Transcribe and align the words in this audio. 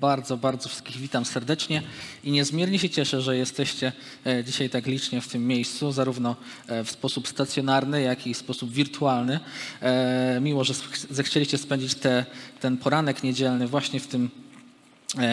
Bardzo, 0.00 0.36
bardzo 0.36 0.68
wszystkich 0.68 0.96
witam 0.96 1.24
serdecznie 1.24 1.82
i 2.24 2.30
niezmiernie 2.30 2.78
się 2.78 2.90
cieszę, 2.90 3.20
że 3.20 3.36
jesteście 3.36 3.92
e, 4.26 4.44
dzisiaj 4.44 4.70
tak 4.70 4.86
licznie 4.86 5.20
w 5.20 5.28
tym 5.28 5.46
miejscu, 5.46 5.92
zarówno 5.92 6.36
e, 6.66 6.84
w 6.84 6.90
sposób 6.90 7.28
stacjonarny, 7.28 8.02
jak 8.02 8.26
i 8.26 8.34
w 8.34 8.36
sposób 8.36 8.72
wirtualny. 8.72 9.40
E, 9.82 10.38
Miło, 10.40 10.64
że 10.64 10.74
zechcieliście 11.10 11.58
spędzić 11.58 11.94
te, 11.94 12.24
ten 12.60 12.76
poranek 12.76 13.22
niedzielny 13.22 13.66
właśnie 13.66 14.00
w 14.00 14.06
tym, 14.06 14.30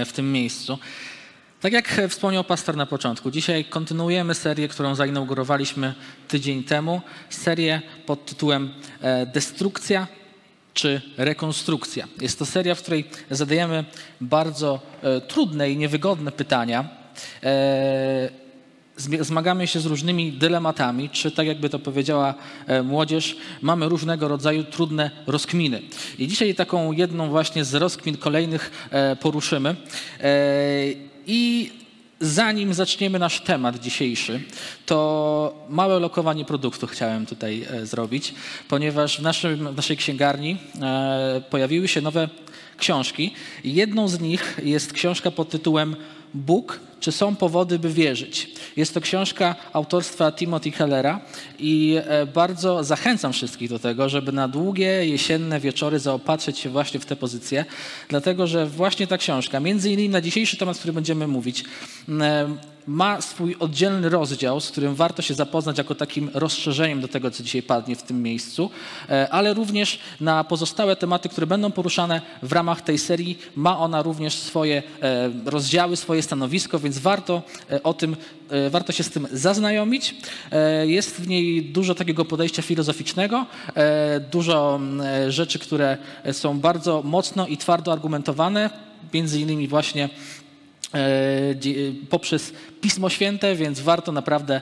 w 0.06 0.12
tym 0.12 0.32
miejscu. 0.32 0.80
Tak 1.62 1.74
jak 1.74 2.02
wspomniał 2.10 2.44
pastor 2.44 2.78
na 2.78 2.86
początku, 2.86 3.32
dzisiaj 3.32 3.66
kontynuujemy 3.66 4.36
serię, 4.36 4.68
którą 4.68 4.96
zainaugurowaliśmy 4.96 5.94
tydzień 6.28 6.64
temu. 6.64 7.02
Serię 7.30 7.82
pod 8.06 8.26
tytułem 8.26 8.74
Destrukcja 9.34 10.08
czy 10.78 11.02
rekonstrukcja. 11.18 12.08
Jest 12.22 12.40
to 12.40 12.46
seria, 12.46 12.76
w 12.76 12.82
której 12.82 13.06
zadajemy 13.32 13.86
bardzo 14.22 14.80
e, 15.02 15.22
trudne 15.22 15.72
i 15.72 15.78
niewygodne 15.78 16.32
pytania. 16.32 16.90
E, 17.44 18.30
zmagamy 19.20 19.68
się 19.68 19.80
z 19.80 19.86
różnymi 19.86 20.32
dylematami, 20.32 21.10
czy 21.10 21.32
tak 21.32 21.48
jakby 21.48 21.70
to 21.70 21.80
powiedziała 21.80 22.34
e, 22.68 22.84
młodzież, 22.84 23.38
mamy 23.62 23.90
różnego 23.90 24.28
rodzaju 24.28 24.64
trudne 24.64 25.12
rozkminy. 25.28 25.82
I 26.18 26.28
dzisiaj 26.28 26.56
taką 26.56 26.92
jedną 26.92 27.30
właśnie 27.30 27.66
z 27.66 27.74
rozkmin 27.74 28.18
kolejnych 28.18 28.90
poruszymy. 29.20 29.76
I 31.28 31.72
zanim 32.20 32.74
zaczniemy 32.74 33.20
nasz 33.20 33.42
temat 33.42 33.80
dzisiejszy, 33.80 34.42
to 34.86 35.66
małe 35.70 36.00
lokowanie 36.00 36.46
produktu 36.46 36.88
chciałem 36.88 37.26
tutaj 37.26 37.66
e, 37.70 37.86
zrobić, 37.86 38.34
ponieważ 38.70 39.20
w, 39.20 39.22
naszym, 39.22 39.74
w 39.74 39.76
naszej 39.76 39.98
księgarni 39.98 40.58
e, 40.82 41.42
pojawiły 41.50 41.88
się 41.88 42.02
nowe 42.02 42.30
książki. 42.78 43.34
Jedną 43.64 44.08
z 44.08 44.20
nich 44.20 44.60
jest 44.64 44.94
książka 44.94 45.32
pod 45.32 45.50
tytułem 45.50 45.96
Bóg, 46.34 46.80
czy 47.00 47.12
są 47.12 47.36
powody, 47.36 47.80
by 47.80 47.90
wierzyć? 47.90 48.50
Jest 48.78 48.94
to 48.94 49.02
książka 49.02 49.56
autorstwa 49.74 50.32
Timothy 50.32 50.72
Kellera 50.72 51.22
i 51.60 51.98
e, 52.04 52.26
bardzo 52.26 52.84
zachęcam 52.84 53.34
wszystkich 53.34 53.70
do 53.70 53.80
tego, 53.80 54.10
żeby 54.10 54.32
na 54.32 54.48
długie 54.48 55.08
jesienne 55.08 55.60
wieczory 55.60 56.00
zaopatrzyć 56.00 56.60
się 56.60 56.70
właśnie 56.70 57.00
w 57.00 57.06
tę 57.06 57.16
pozycję, 57.16 57.66
dlatego 58.10 58.48
że 58.48 58.66
właśnie 58.66 59.08
ta 59.08 59.18
książka, 59.18 59.60
między 59.60 59.92
innymi 59.92 60.10
na 60.10 60.22
dzisiejszy 60.22 60.58
temat, 60.58 60.76
o 60.76 60.80
którym 60.80 60.96
będziemy 60.96 61.28
mówić, 61.28 61.64
e, 62.10 62.48
ma 62.88 63.22
swój 63.22 63.56
oddzielny 63.60 64.10
rozdział, 64.10 64.62
z 64.62 64.72
którym 64.72 64.96
warto 64.96 65.22
się 65.22 65.34
zapoznać 65.34 65.78
jako 65.78 65.96
takim 65.96 66.30
rozszerzeniem 66.34 67.02
do 67.02 67.08
tego, 67.08 67.32
co 67.32 67.44
dzisiaj 67.44 67.64
padnie 67.64 67.96
w 67.96 68.04
tym 68.04 68.24
miejscu, 68.24 68.70
e, 69.10 69.30
ale 69.30 69.54
również 69.54 70.00
na 70.22 70.44
pozostałe 70.44 70.96
tematy, 70.96 71.30
które 71.30 71.48
będą 71.48 71.72
poruszane 71.72 72.22
w 72.44 72.52
ramach 72.52 72.82
tej 72.82 72.98
serii. 72.98 73.38
Ma 73.56 73.80
ona 73.80 74.02
również 74.02 74.34
swoje 74.34 74.84
e, 75.02 75.32
rozdziały, 75.46 75.96
swoje 75.96 76.22
stanowisko, 76.22 76.80
więc 76.80 76.98
warto 76.98 77.42
e, 77.72 77.84
o 77.84 77.94
tym, 77.94 78.16
warto 78.70 78.92
się 78.92 79.04
z 79.04 79.10
tym 79.10 79.28
zaznajomić. 79.32 80.16
Jest 80.84 81.22
w 81.22 81.28
niej 81.28 81.66
dużo 81.66 81.96
takiego 81.96 82.26
podejścia 82.26 82.62
filozoficznego, 82.62 83.46
dużo 84.32 84.80
rzeczy, 85.30 85.60
które 85.60 85.98
są 86.32 86.60
bardzo 86.60 87.02
mocno 87.04 87.48
i 87.48 87.58
twardo 87.58 87.94
argumentowane, 87.94 88.70
między 89.14 89.42
innymi 89.42 89.68
właśnie 89.68 90.10
poprzez 92.10 92.54
Pismo 92.82 93.10
Święte, 93.10 93.56
więc 93.56 93.80
warto 93.80 94.12
naprawdę 94.12 94.62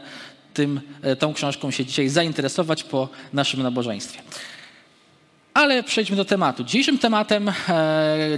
tym, 0.53 0.81
e, 1.01 1.15
tą 1.15 1.33
książką 1.33 1.71
się 1.71 1.85
dzisiaj 1.85 2.09
zainteresować 2.09 2.83
po 2.83 3.09
naszym 3.33 3.63
nabożeństwie. 3.63 4.21
Ale 5.53 5.83
przejdźmy 5.83 6.15
do 6.15 6.25
tematu. 6.25 6.63
Dzisiejszym 6.63 6.97
tematem, 6.97 7.49
e, 7.49 7.53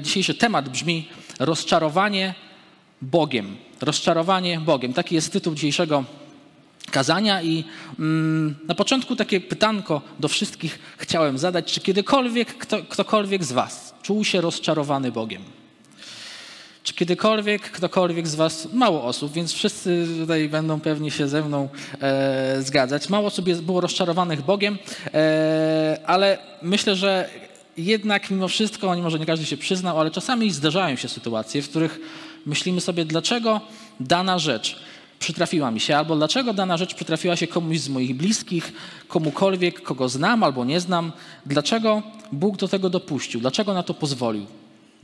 dzisiejszy 0.01 0.33
temat 0.33 0.69
brzmi 0.69 1.09
rozczarowanie 1.39 2.33
Bogiem. 3.01 3.57
Rozczarowanie 3.81 4.59
Bogiem. 4.59 4.93
Taki 4.93 5.15
jest 5.15 5.33
tytuł 5.33 5.55
dzisiejszego 5.55 6.03
kazania 6.91 7.41
i 7.41 7.63
mm, 7.99 8.55
na 8.67 8.75
początku 8.75 9.15
takie 9.15 9.41
pytanko 9.41 10.01
do 10.19 10.27
wszystkich 10.27 10.79
chciałem 10.97 11.37
zadać, 11.37 11.73
czy 11.73 11.81
kiedykolwiek 11.81 12.57
kto, 12.57 12.83
ktokolwiek 12.83 13.43
z 13.43 13.51
was 13.51 13.95
czuł 14.03 14.23
się 14.23 14.41
rozczarowany 14.41 15.11
Bogiem? 15.11 15.56
Czy 16.87 16.93
kiedykolwiek 16.93 17.71
ktokolwiek 17.71 18.27
z 18.27 18.35
Was, 18.35 18.67
mało 18.73 19.03
osób, 19.03 19.33
więc 19.33 19.53
wszyscy 19.53 20.07
tutaj 20.19 20.49
będą 20.49 20.79
pewnie 20.79 21.11
się 21.11 21.27
ze 21.27 21.41
mną 21.43 21.69
e, 22.01 22.61
zgadzać, 22.61 23.09
mało 23.09 23.27
osób 23.27 23.47
jest, 23.47 23.61
było 23.61 23.81
rozczarowanych 23.81 24.41
Bogiem, 24.41 24.77
e, 25.13 25.99
ale 26.05 26.37
myślę, 26.61 26.95
że 26.95 27.29
jednak 27.77 28.31
mimo 28.31 28.47
wszystko, 28.47 28.95
nie 28.95 29.01
może 29.01 29.19
nie 29.19 29.25
każdy 29.25 29.45
się 29.45 29.57
przyznał, 29.57 29.99
ale 29.99 30.11
czasami 30.11 30.51
zdarzają 30.51 30.95
się 30.95 31.09
sytuacje, 31.09 31.61
w 31.61 31.69
których 31.69 31.99
myślimy 32.45 32.81
sobie, 32.81 33.05
dlaczego 33.05 33.61
dana 33.99 34.39
rzecz 34.39 34.79
przytrafiła 35.19 35.71
mi 35.71 35.79
się, 35.79 35.97
albo 35.97 36.15
dlaczego 36.15 36.53
dana 36.53 36.77
rzecz 36.77 36.95
przytrafiła 36.95 37.35
się 37.35 37.47
komuś 37.47 37.79
z 37.79 37.89
moich 37.89 38.17
bliskich, 38.17 38.73
komukolwiek, 39.07 39.81
kogo 39.81 40.09
znam 40.09 40.43
albo 40.43 40.65
nie 40.65 40.79
znam, 40.79 41.11
dlaczego 41.45 42.01
Bóg 42.31 42.57
do 42.57 42.67
tego 42.67 42.89
dopuścił, 42.89 43.41
dlaczego 43.41 43.73
na 43.73 43.83
to 43.83 43.93
pozwolił. 43.93 44.45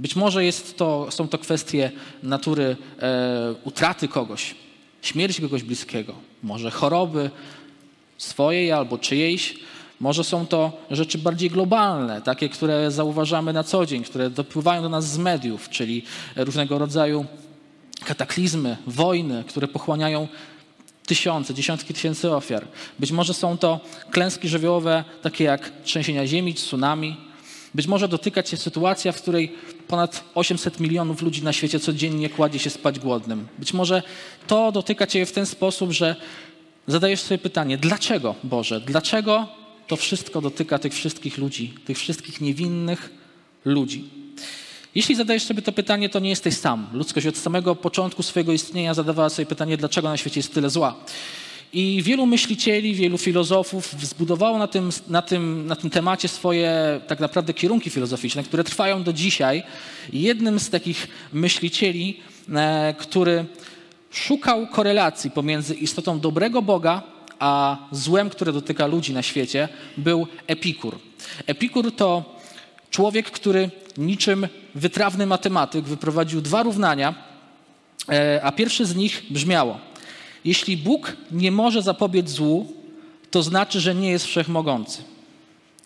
Być 0.04 0.16
może 0.16 0.46
jest 0.46 0.78
to, 0.78 1.08
są 1.10 1.28
to 1.28 1.38
kwestie 1.38 1.92
natury 2.24 2.76
e, 3.00 3.56
utraty 3.64 4.08
kogoś, 4.08 4.56
śmierci 5.02 5.42
kogoś 5.42 5.64
bliskiego, 5.64 6.14
może 6.44 6.72
choroby 6.72 7.30
swojej 8.18 8.72
albo 8.72 8.98
czyjejś. 8.98 9.56
Może 10.00 10.24
są 10.24 10.48
to 10.48 10.72
rzeczy 10.92 11.18
bardziej 11.18 11.50
globalne, 11.50 12.22
takie, 12.22 12.50
które 12.50 12.92
zauważamy 12.92 13.54
na 13.54 13.64
co 13.64 13.86
dzień, 13.86 14.04
które 14.04 14.30
dopływają 14.30 14.82
do 14.82 14.90
nas 14.90 15.12
z 15.12 15.18
mediów, 15.18 15.70
czyli 15.70 16.04
różnego 16.36 16.78
rodzaju 16.78 17.26
kataklizmy, 18.06 18.78
wojny, 18.88 19.44
które 19.48 19.68
pochłaniają 19.68 20.28
tysiące, 21.06 21.54
dziesiątki 21.54 21.94
tysięcy 21.94 22.32
ofiar. 22.36 22.68
Być 23.00 23.12
może 23.12 23.34
są 23.34 23.58
to 23.58 23.80
klęski 24.12 24.50
żywiołowe, 24.50 25.04
takie 25.22 25.44
jak 25.44 25.72
trzęsienia 25.84 26.28
ziemi, 26.28 26.54
tsunami. 26.54 27.18
Być 27.76 27.88
może 27.88 28.08
dotyka 28.08 28.44
cię 28.44 28.58
sytuacja, 28.58 29.12
w 29.12 29.22
której 29.22 29.56
ponad 29.88 30.24
800 30.36 30.80
milionów 30.80 31.22
ludzi 31.22 31.44
na 31.44 31.54
świecie 31.54 31.80
codziennie 31.80 32.30
kładzie 32.30 32.60
się 32.60 32.70
spać 32.70 33.00
głodnym. 33.00 33.48
Być 33.60 33.74
może 33.74 34.04
to 34.48 34.72
dotyka 34.72 35.08
cię 35.08 35.26
w 35.26 35.32
ten 35.32 35.46
sposób, 35.46 35.92
że 35.92 36.16
zadajesz 36.88 37.22
sobie 37.22 37.38
pytanie, 37.38 37.78
dlaczego 37.78 38.36
Boże, 38.44 38.82
dlaczego 38.82 39.48
to 39.88 39.96
wszystko 39.96 40.42
dotyka 40.42 40.80
tych 40.80 40.94
wszystkich 40.94 41.38
ludzi, 41.38 41.74
tych 41.86 41.98
wszystkich 41.98 42.42
niewinnych 42.42 43.10
ludzi? 43.66 44.10
Jeśli 44.96 45.16
zadajesz 45.16 45.44
sobie 45.44 45.62
to 45.62 45.72
pytanie, 45.72 46.10
to 46.10 46.20
nie 46.20 46.30
jesteś 46.30 46.58
sam. 46.58 46.88
Ludzkość 46.94 47.28
od 47.28 47.38
samego 47.38 47.76
początku 47.76 48.24
swojego 48.24 48.54
istnienia 48.54 48.94
zadawała 48.94 49.30
sobie 49.30 49.46
pytanie, 49.46 49.78
dlaczego 49.78 50.10
na 50.10 50.18
świecie 50.18 50.40
jest 50.40 50.54
tyle 50.54 50.70
zła. 50.70 50.96
I 51.74 52.02
wielu 52.04 52.26
myślicieli, 52.26 52.96
wielu 52.96 53.18
filozofów 53.18 53.96
zbudowało 54.02 54.58
na 54.58 54.68
tym, 54.68 54.90
na, 55.08 55.22
tym, 55.22 55.66
na 55.68 55.76
tym 55.76 55.90
temacie 55.90 56.28
swoje 56.28 57.02
tak 57.08 57.20
naprawdę 57.20 57.54
kierunki 57.54 57.90
filozoficzne, 57.90 58.44
które 58.44 58.64
trwają 58.64 59.04
do 59.04 59.14
dzisiaj. 59.14 59.64
Jednym 60.14 60.60
z 60.60 60.70
takich 60.70 61.08
myślicieli, 61.34 62.20
e, 62.56 62.96
który 62.98 63.46
szukał 64.12 64.68
korelacji 64.68 65.32
pomiędzy 65.32 65.76
istotą 65.76 66.20
dobrego 66.20 66.62
Boga 66.62 67.14
a 67.40 67.78
złem, 67.92 68.30
które 68.30 68.54
dotyka 68.54 68.88
ludzi 68.88 69.14
na 69.14 69.22
świecie, 69.22 69.70
był 69.98 70.28
Epikur. 70.48 71.00
Epikur 71.48 71.96
to 71.96 72.40
człowiek, 72.92 73.32
który 73.32 73.70
niczym 73.98 74.48
wytrawny 74.76 75.26
matematyk 75.26 75.86
wyprowadził 75.86 76.42
dwa 76.42 76.64
równania, 76.64 77.14
e, 78.10 78.40
a 78.44 78.52
pierwsze 78.52 78.86
z 78.86 78.96
nich 78.96 79.24
brzmiało: 79.30 79.80
Jeśli 80.46 80.78
Bóg 80.78 81.18
nie 81.32 81.52
może 81.52 81.82
zapobiec 81.82 82.30
złu, 82.30 82.74
to 83.32 83.44
znaczy, 83.44 83.80
że 83.80 83.96
nie 83.96 84.12
jest 84.12 84.26
wszechmogący. 84.26 85.04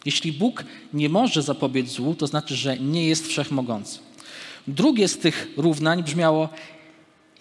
Jeśli 0.06 0.31
Bóg 0.31 0.63
nie 0.94 1.09
może 1.09 1.42
zapobiec 1.42 1.89
złu, 1.89 2.15
to 2.15 2.27
znaczy, 2.27 2.56
że 2.56 2.77
nie 2.77 3.07
jest 3.07 3.27
wszechmogący. 3.27 4.00
Drugie 4.68 5.07
z 5.07 5.18
tych 5.18 5.48
równań 5.57 6.04
brzmiało: 6.04 6.50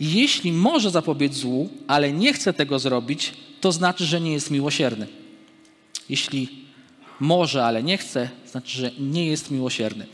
Jeśli 0.01 0.53
może 0.53 0.91
zapobiec 0.91 1.35
złu, 1.35 1.69
ale 1.87 2.13
nie 2.13 2.33
chce 2.33 2.53
tego 2.53 2.79
zrobić, 2.79 3.35
to 3.61 3.73
znaczy, 3.73 4.05
że 4.05 4.21
nie 4.21 4.33
jest 4.33 4.51
miłosierny. 4.51 5.07
Jeśli 6.09 6.49
może, 7.21 7.65
ale 7.65 7.83
nie 7.83 7.99
chce, 7.99 8.29
znaczy, 8.51 8.79
że 8.79 8.91
nie 8.99 9.27
jest 9.27 9.51
miłosierny. 9.51 10.07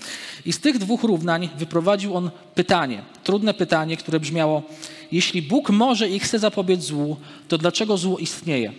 I 0.46 0.52
z 0.52 0.60
tych 0.60 0.78
dwóch 0.78 1.02
równań 1.02 1.48
wyprowadził 1.58 2.16
on 2.16 2.30
pytanie, 2.54 3.02
trudne 3.24 3.54
pytanie, 3.54 3.96
które 3.96 4.20
brzmiało: 4.20 4.62
Jeśli 5.12 5.42
Bóg 5.42 5.70
może 5.70 6.08
i 6.08 6.18
chce 6.18 6.38
zapobiec 6.38 6.82
złu, 6.82 7.16
to 7.48 7.58
dlaczego 7.58 7.96
zło 7.96 8.18
istnieje? 8.18 8.72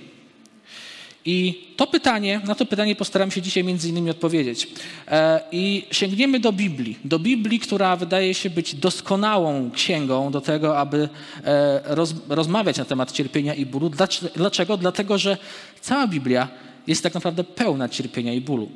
I 1.26 1.68
to 1.78 1.88
pytanie, 1.88 2.42
na 2.46 2.56
to 2.56 2.66
pytanie 2.66 2.96
postaram 2.96 3.32
się 3.32 3.42
dzisiaj 3.42 3.64
między 3.64 3.90
innymi 3.90 4.10
odpowiedzieć. 4.10 4.68
E, 5.08 5.40
I 5.52 5.86
sięgniemy 5.92 6.40
do 6.40 6.54
Biblii. 6.54 6.98
Do 7.06 7.20
Biblii, 7.20 7.60
która 7.60 7.96
wydaje 7.96 8.34
się 8.34 8.50
być 8.50 8.76
doskonałą 8.76 9.72
księgą 9.72 10.32
do 10.32 10.42
tego, 10.42 10.80
aby 10.80 11.10
e, 11.44 11.82
roz, 11.96 12.14
rozmawiać 12.30 12.78
na 12.78 12.86
temat 12.86 13.12
cierpienia 13.12 13.54
i 13.54 13.66
bólu. 13.66 13.92
Dlaczego? 14.36 14.78
Dlatego, 14.78 15.18
że 15.18 15.38
cała 15.82 16.08
Biblia 16.08 16.48
jest 16.88 17.04
tak 17.04 17.14
naprawdę 17.14 17.44
pełna 17.44 17.90
cierpienia 17.90 18.34
i 18.34 18.42
bólu. 18.42 18.70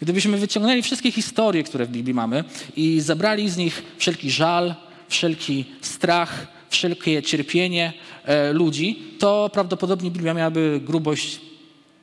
Gdybyśmy 0.00 0.36
wyciągnęli 0.36 0.82
wszystkie 0.82 1.12
historie, 1.12 1.62
które 1.62 1.86
w 1.86 1.90
Biblii 1.90 2.14
mamy 2.14 2.44
i 2.76 3.00
zabrali 3.00 3.50
z 3.50 3.56
nich 3.56 3.82
wszelki 3.98 4.30
żal, 4.30 4.74
wszelki 5.08 5.64
strach, 5.80 6.46
wszelkie 6.72 7.22
cierpienie 7.22 7.92
e, 8.24 8.52
ludzi, 8.52 8.98
to 9.18 9.50
prawdopodobnie 9.52 10.10
Biblia 10.10 10.34
miałaby 10.34 10.80
grubość 10.84 11.40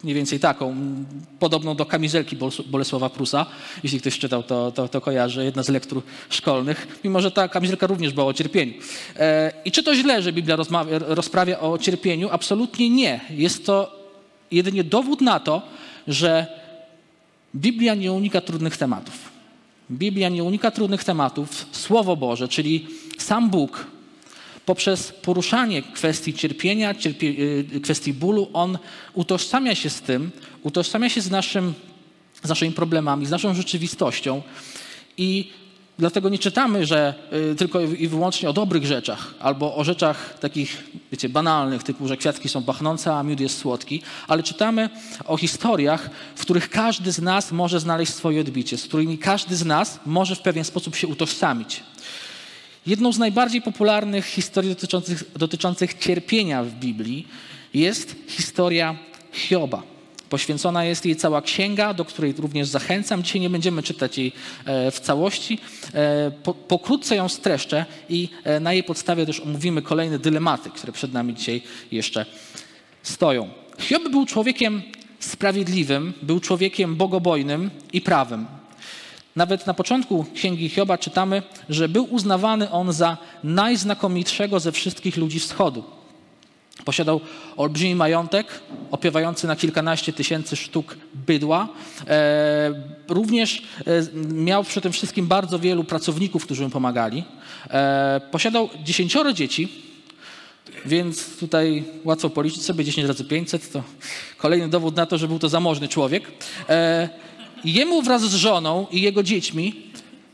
mniej 0.04 0.16
więcej 0.16 0.40
taką, 0.40 0.76
podobną 1.40 1.76
do 1.76 1.86
kamizelki 1.86 2.38
Bolesława 2.66 3.10
Prusa. 3.10 3.46
Jeśli 3.84 4.00
ktoś 4.00 4.20
czytał, 4.20 4.44
to, 4.44 4.72
to, 4.72 4.88
to 4.88 5.02
kojarzy, 5.02 5.46
jedna 5.46 5.64
z 5.64 5.70
lektur 5.70 6.02
szkolnych, 6.30 7.00
mimo 7.04 7.22
że 7.22 7.32
ta 7.32 7.48
kamizelka 7.48 7.88
również 7.88 8.14
była 8.14 8.26
o 8.26 8.34
cierpieniu. 8.34 8.74
E, 9.16 9.54
I 9.66 9.72
czy 9.72 9.84
to 9.84 9.96
źle, 9.96 10.22
że 10.22 10.34
Biblia 10.34 10.56
rozmawia, 10.56 11.00
rozprawia 11.00 11.60
o 11.60 11.78
cierpieniu? 11.78 12.30
Absolutnie 12.32 12.90
nie. 12.90 13.20
Jest 13.30 13.66
to 13.66 14.00
jedynie 14.52 14.84
dowód 14.84 15.22
na 15.22 15.40
to, 15.40 15.62
że 16.08 16.48
Biblia 17.56 17.96
nie 17.96 18.12
unika 18.12 18.42
trudnych 18.42 18.78
tematów. 18.78 19.30
Biblia 19.92 20.30
nie 20.30 20.44
unika 20.44 20.72
trudnych 20.72 21.04
tematów. 21.04 21.66
Słowo 21.72 22.16
Boże, 22.16 22.48
czyli 22.48 22.88
sam 23.18 23.50
Bóg, 23.50 23.88
poprzez 24.70 25.12
poruszanie 25.12 25.82
kwestii 25.82 26.34
cierpienia, 26.34 26.96
cierpie, 26.96 27.28
y, 27.76 27.82
kwestii 27.82 28.14
bólu, 28.14 28.50
on 28.54 28.78
utożsamia 29.14 29.76
się 29.76 29.90
z 29.90 30.02
tym, 30.02 30.32
utożsamia 30.64 31.10
się 31.10 31.22
z, 31.22 31.32
naszym, 31.32 31.74
z 32.44 32.50
naszymi 32.50 32.72
problemami, 32.72 33.26
z 33.26 33.30
naszą 33.30 33.54
rzeczywistością 33.54 34.42
i 35.18 35.52
Dlatego 36.00 36.30
nie 36.30 36.40
czytamy, 36.40 36.86
że 36.86 37.14
y, 37.52 37.56
tylko 37.56 37.82
i 37.82 38.08
wyłącznie 38.08 38.50
o 38.50 38.54
dobrych 38.54 38.86
rzeczach 38.86 39.34
albo 39.40 39.76
o 39.76 39.84
rzeczach 39.84 40.40
takich, 40.40 40.84
wiecie, 41.12 41.30
banalnych, 41.30 41.84
typu, 41.84 42.08
że 42.08 42.18
kwiatki 42.18 42.50
są 42.50 42.64
pachnące, 42.64 43.16
a 43.16 43.24
miód 43.24 43.40
jest 43.40 43.58
słodki, 43.58 44.02
ale 44.28 44.44
czytamy 44.44 44.90
o 45.26 45.38
historiach, 45.38 46.10
w 46.36 46.42
których 46.42 46.70
każdy 46.70 47.12
z 47.12 47.22
nas 47.22 47.52
może 47.52 47.80
znaleźć 47.80 48.14
swoje 48.14 48.42
odbicie, 48.42 48.78
z 48.78 48.84
którymi 48.84 49.18
każdy 49.18 49.56
z 49.56 49.66
nas 49.66 50.00
może 50.06 50.36
w 50.36 50.42
pewien 50.42 50.64
sposób 50.64 50.96
się 50.96 51.08
utożsamić. 51.08 51.84
Jedną 52.88 53.14
z 53.14 53.20
najbardziej 53.20 53.62
popularnych 53.62 54.26
historii 54.26 54.70
dotyczących, 54.70 55.24
dotyczących 55.38 55.94
cierpienia 55.94 56.64
w 56.64 56.72
Biblii 56.72 57.28
jest 57.74 58.16
historia 58.28 58.98
Hioba. 59.32 59.84
Poświęcona 60.30 60.86
jest 60.86 61.06
jej 61.06 61.16
cała 61.16 61.42
księga, 61.42 61.94
do 61.94 62.06
której 62.06 62.34
również 62.38 62.68
zachęcam. 62.68 63.24
Dzisiaj 63.24 63.42
nie 63.42 63.50
będziemy 63.50 63.84
czytać 63.84 64.18
jej 64.18 64.32
e, 64.66 64.92
w 64.92 65.00
całości. 65.00 65.60
E, 65.94 66.32
pokrótce 66.68 67.16
ją 67.16 67.30
streszczę 67.30 67.86
i 68.10 68.30
e, 68.44 68.60
na 68.60 68.74
jej 68.74 68.84
podstawie 68.84 69.26
też 69.26 69.40
omówimy 69.40 69.82
kolejne 69.82 70.20
dylematy, 70.20 70.70
które 70.70 70.94
przed 70.94 71.14
nami 71.14 71.34
dzisiaj 71.34 71.62
jeszcze 71.92 72.26
stoją. 73.04 73.50
Hiob 73.80 74.10
był 74.10 74.26
człowiekiem 74.26 74.82
sprawiedliwym, 75.20 76.14
był 76.22 76.40
człowiekiem 76.40 76.96
bogobojnym 76.96 77.70
i 77.94 78.02
prawym. 78.02 78.59
Nawet 79.36 79.68
na 79.68 79.74
początku 79.74 80.26
księgi 80.34 80.70
Hioba 80.70 80.98
czytamy, 80.98 81.44
że 81.70 81.90
był 81.90 82.14
uznawany 82.14 82.72
on 82.72 82.94
za 82.94 83.18
najznakomitszego 83.44 84.60
ze 84.60 84.72
wszystkich 84.72 85.18
ludzi 85.18 85.40
wschodu. 85.40 85.84
Posiadał 86.86 87.22
olbrzymi 87.58 87.96
majątek, 87.96 88.48
opiewający 88.92 89.48
na 89.48 89.56
kilkanaście 89.56 90.14
tysięcy 90.14 90.56
sztuk 90.56 90.98
bydła. 91.14 91.68
E, 92.08 92.74
również 93.08 93.62
e, 93.88 94.18
miał 94.34 94.64
przy 94.64 94.82
tym 94.82 94.92
wszystkim 94.92 95.28
bardzo 95.28 95.60
wielu 95.60 95.84
pracowników, 95.84 96.46
którzy 96.46 96.64
mu 96.64 96.70
pomagali. 96.70 97.24
E, 97.70 98.22
posiadał 98.32 98.70
dziesięcioro 98.84 99.34
dzieci, 99.34 99.70
więc 100.86 101.38
tutaj 101.38 101.84
łatwo 102.04 102.30
policzyć 102.30 102.64
sobie 102.64 102.86
10 102.86 103.08
razy 103.08 103.26
500, 103.26 103.72
to 103.72 103.84
kolejny 104.38 104.70
dowód 104.70 104.96
na 104.96 105.06
to, 105.06 105.18
że 105.18 105.28
był 105.28 105.40
to 105.40 105.50
zamożny 105.50 105.88
człowiek. 105.88 106.32
Jemu 107.66 108.02
wraz 108.02 108.22
z 108.22 108.34
żoną 108.34 108.88
i 108.92 109.02
jego 109.02 109.24
dziećmi 109.24 109.76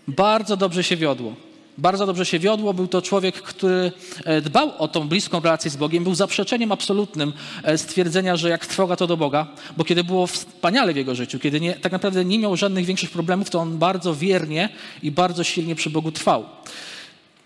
bardzo 0.07 0.57
dobrze 0.57 0.83
się 0.83 0.95
wiodło 0.95 1.33
bardzo 1.77 2.06
dobrze 2.06 2.25
się 2.25 2.39
wiodło. 2.39 2.74
Był 2.74 2.88
to 2.88 3.01
człowiek, 3.01 3.42
który 3.42 3.92
e, 4.25 4.42
dbał 4.42 4.72
o 4.77 4.88
tą 4.88 5.07
bliską 5.07 5.39
relację 5.39 5.72
z 5.72 5.75
Bogiem. 5.75 6.04
Był 6.04 6.16
zaprzeczeniem 6.16 6.72
absolutnym 6.72 7.33
e, 7.63 7.77
stwierdzenia, 7.77 8.36
że 8.36 8.50
jak 8.50 8.66
trwoga 8.66 8.95
to 8.95 9.07
do 9.07 9.18
Boga, 9.18 9.48
bo 9.77 9.83
kiedy 9.83 10.04
było 10.04 10.27
wspaniale 10.27 10.94
w 10.94 10.95
jego 10.95 11.16
życiu, 11.16 11.39
kiedy 11.39 11.60
nie, 11.60 11.74
tak 11.74 11.92
naprawdę 11.92 12.25
nie 12.25 12.39
miał 12.39 12.57
żadnych 12.57 12.86
większych 12.86 13.10
problemów, 13.10 13.50
to 13.50 13.60
on 13.60 13.78
bardzo 13.78 14.16
wiernie 14.16 14.69
i 15.04 15.12
bardzo 15.12 15.44
silnie 15.44 15.75
przy 15.75 15.89
Bogu 15.89 16.12
trwał. 16.12 16.45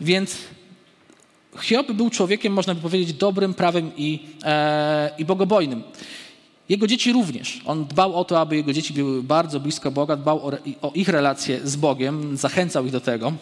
Więc 0.02 0.38
Hiob 1.62 1.92
był 1.92 2.10
człowiekiem, 2.10 2.54
można 2.54 2.76
by 2.76 2.82
powiedzieć, 2.82 3.14
dobrym, 3.14 3.54
prawym 3.54 3.92
i, 3.98 4.20
e, 4.44 5.12
i 5.18 5.26
bogobojnym. 5.26 5.84
Jego 6.70 6.88
dzieci 6.88 7.14
również. 7.14 7.62
On 7.66 7.86
dbał 7.86 8.16
o 8.16 8.26
to, 8.26 8.40
aby 8.40 8.56
jego 8.56 8.74
dzieci 8.74 8.94
były 8.94 9.24
bardzo 9.24 9.60
blisko 9.60 9.92
Boga, 9.92 10.16
dbał 10.16 10.48
o, 10.48 10.52
o 10.82 10.92
ich 10.96 11.10
relacje 11.10 11.60
z 11.64 11.76
Bogiem, 11.76 12.38
zachęcał 12.38 12.86
ich 12.86 12.92
do 12.92 13.02
tego. 13.02 13.34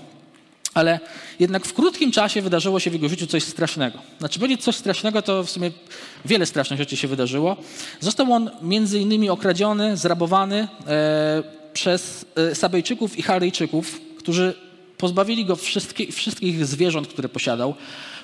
Ale 0.73 0.99
jednak 1.39 1.65
w 1.65 1.73
krótkim 1.73 2.11
czasie 2.11 2.41
wydarzyło 2.41 2.79
się 2.79 2.89
w 2.89 2.93
jego 2.93 3.09
życiu 3.09 3.27
coś 3.27 3.43
strasznego. 3.43 3.99
Znaczy, 4.19 4.39
będzie 4.39 4.57
coś 4.57 4.75
strasznego, 4.75 5.21
to 5.21 5.43
w 5.43 5.49
sumie 5.49 5.71
wiele 6.25 6.45
strasznych 6.45 6.79
rzeczy 6.79 6.97
się 6.97 7.07
wydarzyło. 7.07 7.57
Został 7.99 8.33
on 8.33 8.51
między 8.61 8.99
innymi 8.99 9.29
okradziony, 9.29 9.97
zrabowany 9.97 10.67
e, 10.87 11.43
przez 11.73 12.25
e, 12.35 12.55
Sabejczyków 12.55 13.17
i 13.17 13.21
Haryjczyków, 13.21 14.01
którzy 14.17 14.53
pozbawili 14.97 15.45
go 15.45 15.55
wszystkich, 16.11 16.65
zwierząt, 16.65 17.07
które 17.07 17.29
posiadał. 17.29 17.75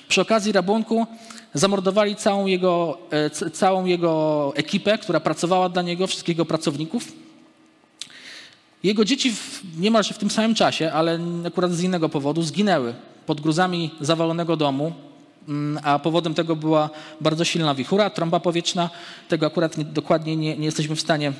Przy 0.08 0.20
okazji 0.20 0.52
rabunku 0.52 1.06
zamordowali 1.54 2.16
całą 2.16 2.46
jego, 2.46 2.98
e, 3.10 3.30
całą 3.50 3.84
jego 3.84 4.52
ekipę, 4.56 4.98
która 4.98 5.20
pracowała 5.20 5.68
dla 5.68 5.82
niego, 5.82 6.06
wszystkich 6.06 6.28
jego 6.28 6.44
pracowników. 6.44 7.12
Jego 8.82 9.04
dzieci 9.04 9.32
w, 9.32 9.62
niemalże 9.78 10.14
w 10.14 10.18
tym 10.18 10.30
samym 10.30 10.54
czasie, 10.54 10.92
ale 10.92 11.18
akurat 11.46 11.72
z 11.72 11.82
innego 11.82 12.08
powodu, 12.08 12.42
zginęły 12.42 12.94
pod 13.26 13.40
gruzami 13.40 13.90
zawalonego 14.00 14.56
domu, 14.56 14.92
mm, 15.48 15.80
a 15.84 15.98
powodem 15.98 16.34
tego 16.34 16.56
była 16.56 16.90
bardzo 17.20 17.44
silna 17.44 17.74
wichura, 17.74 18.10
trąba 18.10 18.40
powietrzna. 18.40 18.90
Tego 19.28 19.46
akurat 19.46 19.78
nie, 19.78 19.84
dokładnie 19.84 20.36
nie, 20.36 20.56
nie, 20.56 20.64
jesteśmy 20.64 20.96
w 20.96 21.00
stanie 21.00 21.32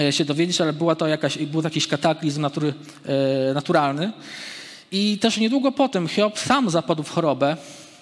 e, 0.00 0.12
się 0.12 0.24
dowiedzieć, 0.24 0.60
ale 0.60 0.72
była 0.72 0.94
to 0.94 1.06
jakaś, 1.06 1.38
był 1.38 1.62
jakiś 1.62 1.86
kataklizm 1.86 2.40
natury, 2.40 2.74
e, 3.50 3.54
naturalny. 3.54 4.12
I 4.92 5.18
też 5.18 5.38
niedługo 5.38 5.72
potem 5.72 6.08
Hiob 6.08 6.38
sam 6.38 6.70
zapadł 6.70 7.02
w 7.02 7.10
chorobę, 7.10 7.56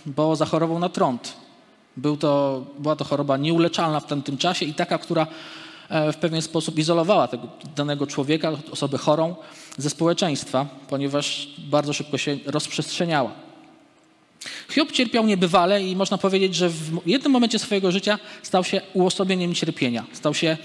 bo 0.07 0.37
zachorował 0.37 0.79
na 0.79 0.89
trąd. 0.89 1.33
Był 1.97 2.17
to, 2.17 2.65
była 2.79 2.97
to 2.97 3.05
choroba 3.05 3.37
nieuleczalna 3.37 4.01
w 4.01 4.07
tamtym 4.07 4.39
czasie 4.39 4.67
i 4.67 4.75
taka, 4.75 4.99
która 4.99 5.27
E, 5.89 6.13
w 6.13 6.17
pewien 6.17 6.43
sposób 6.43 6.79
izolowała 6.79 7.29
tego 7.29 7.49
danego 7.77 8.07
człowieka, 8.07 8.53
osobę 8.71 8.99
chorą 8.99 9.35
ze 9.79 9.91
społeczeństwa, 9.91 10.67
ponieważ 10.89 11.49
bardzo 11.59 11.93
szybko 11.93 12.19
się 12.19 12.39
rozprzestrzeniała. 12.47 13.31
Hiob 14.71 14.93
cierpiał 14.93 15.27
niebywale 15.27 15.85
i 15.85 15.97
można 15.97 16.19
powiedzieć, 16.19 16.55
że 16.55 16.69
w 16.69 17.07
jednym 17.07 17.33
momencie 17.33 17.59
swojego 17.59 17.93
życia 17.93 18.19
stał 18.43 18.65
się 18.65 18.81
uosobieniem 18.93 19.55
cierpienia. 19.55 20.05
Stał 20.13 20.35
się 20.35 20.57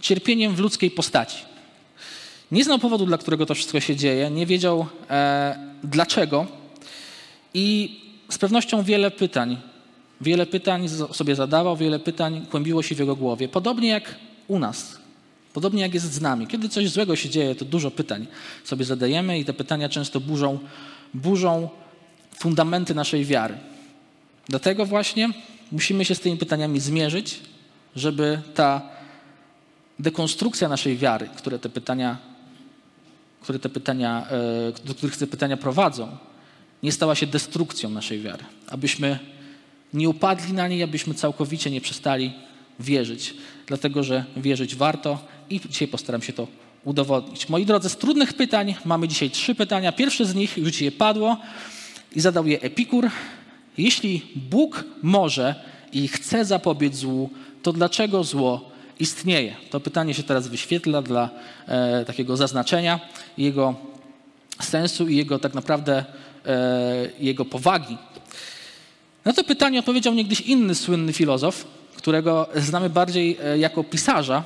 cierpieniem 0.00 0.54
w 0.54 0.58
ludzkiej 0.58 0.90
postaci. 0.90 1.36
Nie 2.52 2.64
znał 2.64 2.78
powodu, 2.78 3.06
dla 3.06 3.18
którego 3.18 3.46
to 3.46 3.54
wszystko 3.54 3.80
się 3.80 3.96
dzieje, 3.96 4.30
nie 4.30 4.46
wiedział 4.46 4.86
e, 5.10 5.56
dlaczego 5.84 6.46
i 7.54 8.00
z 8.32 8.38
pewnością 8.38 8.82
wiele 8.82 9.10
pytań, 9.10 9.56
wiele 10.20 10.46
pytań 10.46 10.88
sobie 11.12 11.34
zadawał, 11.34 11.76
wiele 11.76 11.98
pytań 11.98 12.46
kłębiło 12.50 12.82
się 12.82 12.94
w 12.94 12.98
jego 12.98 13.16
głowie. 13.16 13.48
Podobnie 13.48 13.88
jak 13.88 14.14
u 14.48 14.58
nas. 14.58 14.98
Podobnie 15.52 15.82
jak 15.82 15.94
jest 15.94 16.12
z 16.12 16.20
nami. 16.20 16.46
Kiedy 16.46 16.68
coś 16.68 16.90
złego 16.90 17.16
się 17.16 17.28
dzieje, 17.28 17.54
to 17.54 17.64
dużo 17.64 17.90
pytań 17.90 18.26
sobie 18.64 18.84
zadajemy 18.84 19.38
i 19.38 19.44
te 19.44 19.52
pytania 19.52 19.88
często 19.88 20.20
burzą, 20.20 20.58
burzą 21.14 21.68
fundamenty 22.34 22.94
naszej 22.94 23.24
wiary. 23.24 23.54
Dlatego 24.48 24.86
właśnie 24.86 25.30
musimy 25.72 26.04
się 26.04 26.14
z 26.14 26.20
tymi 26.20 26.36
pytaniami 26.36 26.80
zmierzyć, 26.80 27.40
żeby 27.96 28.42
ta 28.54 28.82
dekonstrukcja 29.98 30.68
naszej 30.68 30.96
wiary, 30.96 31.28
które 31.36 31.58
te 31.58 31.68
pytania, 31.68 32.18
które 33.40 33.58
te 33.58 33.68
pytania, 33.68 34.26
e, 34.30 34.86
do 34.86 34.94
których 34.94 35.16
te 35.16 35.26
pytania 35.26 35.56
prowadzą, 35.56 36.16
nie 36.82 36.92
stała 36.92 37.14
się 37.14 37.26
destrukcją 37.26 37.90
naszej 37.90 38.20
wiary. 38.20 38.44
Abyśmy 38.68 39.18
nie 39.94 40.08
upadli 40.08 40.52
na 40.52 40.68
niej, 40.68 40.82
abyśmy 40.82 41.14
całkowicie 41.14 41.70
nie 41.70 41.80
przestali 41.80 42.32
wierzyć, 42.80 43.34
dlatego 43.66 44.02
że 44.02 44.24
wierzyć 44.36 44.74
warto 44.76 45.18
i 45.50 45.60
dzisiaj 45.68 45.88
postaram 45.88 46.22
się 46.22 46.32
to 46.32 46.48
udowodnić. 46.84 47.48
Moi 47.48 47.66
drodzy, 47.66 47.88
z 47.88 47.96
trudnych 47.96 48.32
pytań 48.32 48.74
mamy 48.84 49.08
dzisiaj 49.08 49.30
trzy 49.30 49.54
pytania. 49.54 49.92
Pierwsze 49.92 50.24
z 50.24 50.34
nich 50.34 50.58
już 50.58 50.80
je 50.80 50.92
padło 50.92 51.36
i 52.16 52.20
zadał 52.20 52.46
je 52.46 52.60
Epikur. 52.60 53.10
Jeśli 53.78 54.22
Bóg 54.36 54.84
może 55.02 55.54
i 55.92 56.08
chce 56.08 56.44
zapobiec 56.44 56.96
złu, 56.96 57.30
to 57.62 57.72
dlaczego 57.72 58.24
zło 58.24 58.70
istnieje? 59.00 59.56
To 59.70 59.80
pytanie 59.80 60.14
się 60.14 60.22
teraz 60.22 60.48
wyświetla 60.48 61.02
dla 61.02 61.30
e, 61.66 62.04
takiego 62.04 62.36
zaznaczenia 62.36 63.00
jego 63.38 63.74
sensu 64.60 65.08
i 65.08 65.16
jego 65.16 65.38
tak 65.38 65.54
naprawdę 65.54 66.04
jego 67.18 67.44
powagi. 67.44 67.96
Na 69.24 69.32
to 69.32 69.44
pytanie 69.44 69.78
odpowiedział 69.78 70.14
niegdyś 70.14 70.40
inny 70.40 70.74
słynny 70.74 71.12
filozof, 71.12 71.64
którego 71.96 72.48
znamy 72.56 72.90
bardziej 72.90 73.38
e, 73.44 73.58
jako 73.58 73.84
pisarza, 73.84 74.44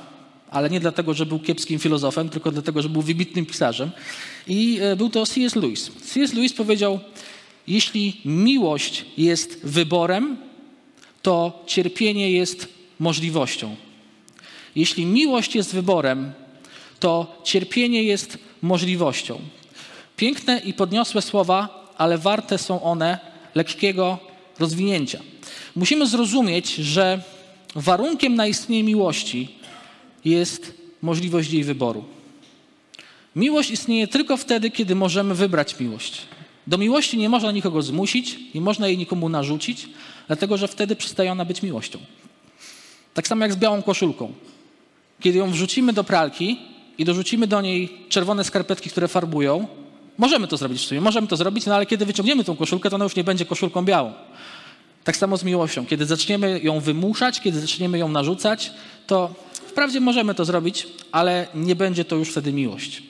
ale 0.51 0.69
nie 0.69 0.79
dlatego, 0.79 1.13
że 1.13 1.25
był 1.25 1.39
kiepskim 1.39 1.79
filozofem, 1.79 2.29
tylko 2.29 2.51
dlatego, 2.51 2.81
że 2.81 2.89
był 2.89 3.01
wybitnym 3.01 3.45
pisarzem. 3.45 3.91
I 4.47 4.79
e, 4.81 4.95
był 4.95 5.09
to 5.09 5.25
C.S. 5.25 5.55
Lewis. 5.55 5.91
C.S. 6.01 6.33
Lewis 6.33 6.53
powiedział: 6.53 6.99
Jeśli 7.67 8.21
miłość 8.25 9.05
jest 9.17 9.59
wyborem, 9.63 10.37
to 11.21 11.63
cierpienie 11.67 12.31
jest 12.31 12.67
możliwością. 12.99 13.75
Jeśli 14.75 15.05
miłość 15.05 15.55
jest 15.55 15.73
wyborem, 15.73 16.31
to 16.99 17.41
cierpienie 17.43 18.03
jest 18.03 18.37
możliwością. 18.61 19.39
Piękne 20.17 20.61
i 20.65 20.73
podniosłe 20.73 21.21
słowa, 21.21 21.76
ale 21.97 22.17
warte 22.17 22.57
są 22.57 22.83
one 22.83 23.19
lekkiego 23.55 24.17
rozwinięcia. 24.59 25.19
Musimy 25.75 26.07
zrozumieć, 26.07 26.75
że 26.75 27.21
warunkiem 27.75 28.35
na 28.35 28.47
istnienie 28.47 28.83
miłości 28.83 29.55
jest 30.25 30.73
możliwość 31.01 31.51
jej 31.51 31.63
wyboru. 31.63 32.03
Miłość 33.35 33.71
istnieje 33.71 34.07
tylko 34.07 34.37
wtedy, 34.37 34.71
kiedy 34.71 34.95
możemy 34.95 35.35
wybrać 35.35 35.79
miłość. 35.79 36.21
Do 36.67 36.77
miłości 36.77 37.17
nie 37.17 37.29
można 37.29 37.51
nikogo 37.51 37.81
zmusić, 37.81 38.39
nie 38.55 38.61
można 38.61 38.87
jej 38.87 38.97
nikomu 38.97 39.29
narzucić, 39.29 39.89
dlatego 40.27 40.57
że 40.57 40.67
wtedy 40.67 40.95
przestaje 40.95 41.31
ona 41.31 41.45
być 41.45 41.61
miłością. 41.63 41.99
Tak 43.13 43.27
samo 43.27 43.45
jak 43.45 43.53
z 43.53 43.55
białą 43.55 43.81
koszulką. 43.81 44.33
Kiedy 45.19 45.37
ją 45.37 45.51
wrzucimy 45.51 45.93
do 45.93 46.03
pralki 46.03 46.59
i 46.97 47.05
dorzucimy 47.05 47.47
do 47.47 47.61
niej 47.61 47.89
czerwone 48.09 48.43
skarpetki, 48.43 48.89
które 48.89 49.07
farbują, 49.07 49.67
możemy 50.17 50.47
to 50.47 50.57
zrobić 50.57 50.81
w 50.81 50.85
sumie, 50.85 51.01
możemy 51.01 51.27
to 51.27 51.37
zrobić, 51.37 51.65
no 51.65 51.75
ale 51.75 51.85
kiedy 51.85 52.05
wyciągniemy 52.05 52.43
tą 52.43 52.55
koszulkę, 52.55 52.89
to 52.89 52.95
ona 52.95 53.05
już 53.05 53.15
nie 53.15 53.23
będzie 53.23 53.45
koszulką 53.45 53.85
białą. 53.85 54.13
Tak 55.03 55.17
samo 55.17 55.37
z 55.37 55.43
miłością. 55.43 55.85
Kiedy 55.85 56.05
zaczniemy 56.05 56.59
ją 56.59 56.79
wymuszać, 56.79 57.41
kiedy 57.41 57.59
zaczniemy 57.59 57.97
ją 57.97 58.09
narzucać, 58.09 58.71
to 59.07 59.33
wprawdzie 59.53 59.99
możemy 59.99 60.35
to 60.35 60.45
zrobić, 60.45 60.87
ale 61.11 61.47
nie 61.55 61.75
będzie 61.75 62.05
to 62.05 62.15
już 62.15 62.29
wtedy 62.29 62.53
miłość. 62.53 63.03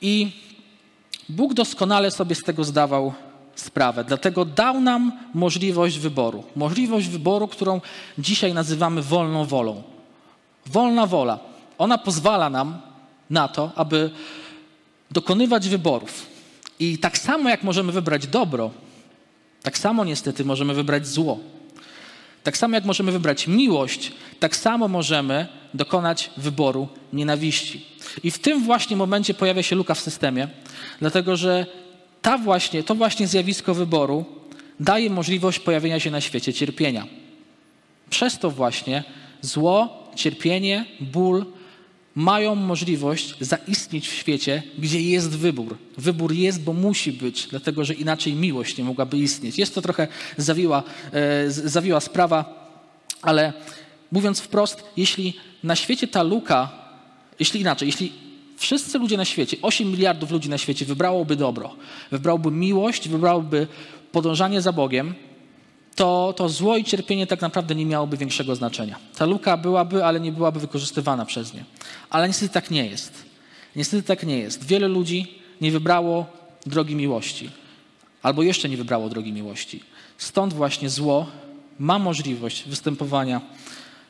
I 0.00 0.32
Bóg 1.28 1.54
doskonale 1.54 2.10
sobie 2.10 2.34
z 2.34 2.42
tego 2.42 2.64
zdawał 2.64 3.12
sprawę. 3.54 4.04
Dlatego 4.04 4.44
dał 4.44 4.80
nam 4.80 5.12
możliwość 5.34 5.98
wyboru. 5.98 6.44
Możliwość 6.56 7.08
wyboru, 7.08 7.48
którą 7.48 7.80
dzisiaj 8.18 8.54
nazywamy 8.54 9.02
wolną 9.02 9.44
wolą. 9.44 9.82
Wolna 10.66 11.06
wola. 11.06 11.38
Ona 11.78 11.98
pozwala 11.98 12.50
nam 12.50 12.80
na 13.30 13.48
to, 13.48 13.72
aby 13.76 14.10
dokonywać 15.14 15.68
wyborów. 15.68 16.26
I 16.78 16.98
tak 16.98 17.18
samo 17.18 17.50
jak 17.50 17.62
możemy 17.62 17.92
wybrać 17.92 18.26
dobro, 18.26 18.70
tak 19.62 19.78
samo 19.78 20.04
niestety 20.04 20.44
możemy 20.44 20.74
wybrać 20.74 21.06
zło. 21.06 21.38
Tak 22.42 22.56
samo 22.56 22.74
jak 22.74 22.84
możemy 22.84 23.12
wybrać 23.12 23.46
miłość, 23.46 24.12
tak 24.40 24.56
samo 24.56 24.88
możemy 24.88 25.46
dokonać 25.74 26.30
wyboru 26.36 26.88
nienawiści. 27.12 27.86
I 28.22 28.30
w 28.30 28.38
tym 28.38 28.64
właśnie 28.64 28.96
momencie 28.96 29.34
pojawia 29.34 29.62
się 29.62 29.76
luka 29.76 29.94
w 29.94 30.00
systemie, 30.00 30.48
dlatego 31.00 31.36
że 31.36 31.66
ta 32.22 32.38
właśnie, 32.38 32.82
to 32.82 32.94
właśnie 32.94 33.26
zjawisko 33.26 33.74
wyboru 33.74 34.24
daje 34.80 35.10
możliwość 35.10 35.58
pojawienia 35.58 36.00
się 36.00 36.10
na 36.10 36.20
świecie 36.20 36.52
cierpienia. 36.52 37.06
Przez 38.10 38.38
to 38.38 38.50
właśnie 38.50 39.04
zło, 39.40 40.04
cierpienie, 40.14 40.84
ból 41.00 41.46
mają 42.14 42.54
możliwość 42.54 43.34
zaistnieć 43.40 44.08
w 44.08 44.12
świecie, 44.12 44.62
gdzie 44.78 45.00
jest 45.00 45.38
wybór. 45.38 45.78
Wybór 45.98 46.32
jest, 46.32 46.62
bo 46.62 46.72
musi 46.72 47.12
być, 47.12 47.46
dlatego 47.46 47.84
że 47.84 47.94
inaczej 47.94 48.34
miłość 48.34 48.78
nie 48.78 48.84
mogłaby 48.84 49.18
istnieć. 49.18 49.58
Jest 49.58 49.74
to 49.74 49.82
trochę 49.82 50.08
zawiła, 50.36 50.82
e, 51.12 51.50
zawiła 51.50 52.00
sprawa, 52.00 52.68
ale 53.22 53.52
mówiąc 54.12 54.40
wprost, 54.40 54.84
jeśli 54.96 55.34
na 55.62 55.76
świecie 55.76 56.08
ta 56.08 56.22
luka, 56.22 56.68
jeśli 57.38 57.60
inaczej, 57.60 57.88
jeśli 57.88 58.12
wszyscy 58.56 58.98
ludzie 58.98 59.16
na 59.16 59.24
świecie, 59.24 59.56
8 59.62 59.90
miliardów 59.90 60.30
ludzi 60.30 60.48
na 60.48 60.58
świecie 60.58 60.84
wybrałoby 60.84 61.36
dobro, 61.36 61.76
wybrałoby 62.10 62.50
miłość, 62.50 63.08
wybrałoby 63.08 63.66
podążanie 64.12 64.60
za 64.60 64.72
Bogiem, 64.72 65.14
to, 65.94 66.34
to 66.36 66.48
zło 66.48 66.76
i 66.76 66.84
cierpienie 66.84 67.26
tak 67.26 67.40
naprawdę 67.40 67.74
nie 67.74 67.86
miałoby 67.86 68.16
większego 68.16 68.56
znaczenia. 68.56 68.98
Ta 69.16 69.24
luka 69.24 69.56
byłaby, 69.56 70.04
ale 70.04 70.20
nie 70.20 70.32
byłaby 70.32 70.60
wykorzystywana 70.60 71.24
przez 71.24 71.54
nie. 71.54 71.64
Ale 72.10 72.28
niestety 72.28 72.54
tak 72.54 72.70
nie 72.70 72.86
jest. 72.86 73.24
Niestety 73.76 74.02
tak 74.02 74.22
nie 74.22 74.38
jest. 74.38 74.64
Wiele 74.64 74.88
ludzi 74.88 75.38
nie 75.60 75.70
wybrało 75.70 76.26
drogi 76.66 76.96
miłości, 76.96 77.50
albo 78.22 78.42
jeszcze 78.42 78.68
nie 78.68 78.76
wybrało 78.76 79.08
drogi 79.08 79.32
miłości. 79.32 79.82
Stąd 80.18 80.52
właśnie 80.52 80.90
zło 80.90 81.26
ma 81.78 81.98
możliwość 81.98 82.64
występowania 82.68 83.40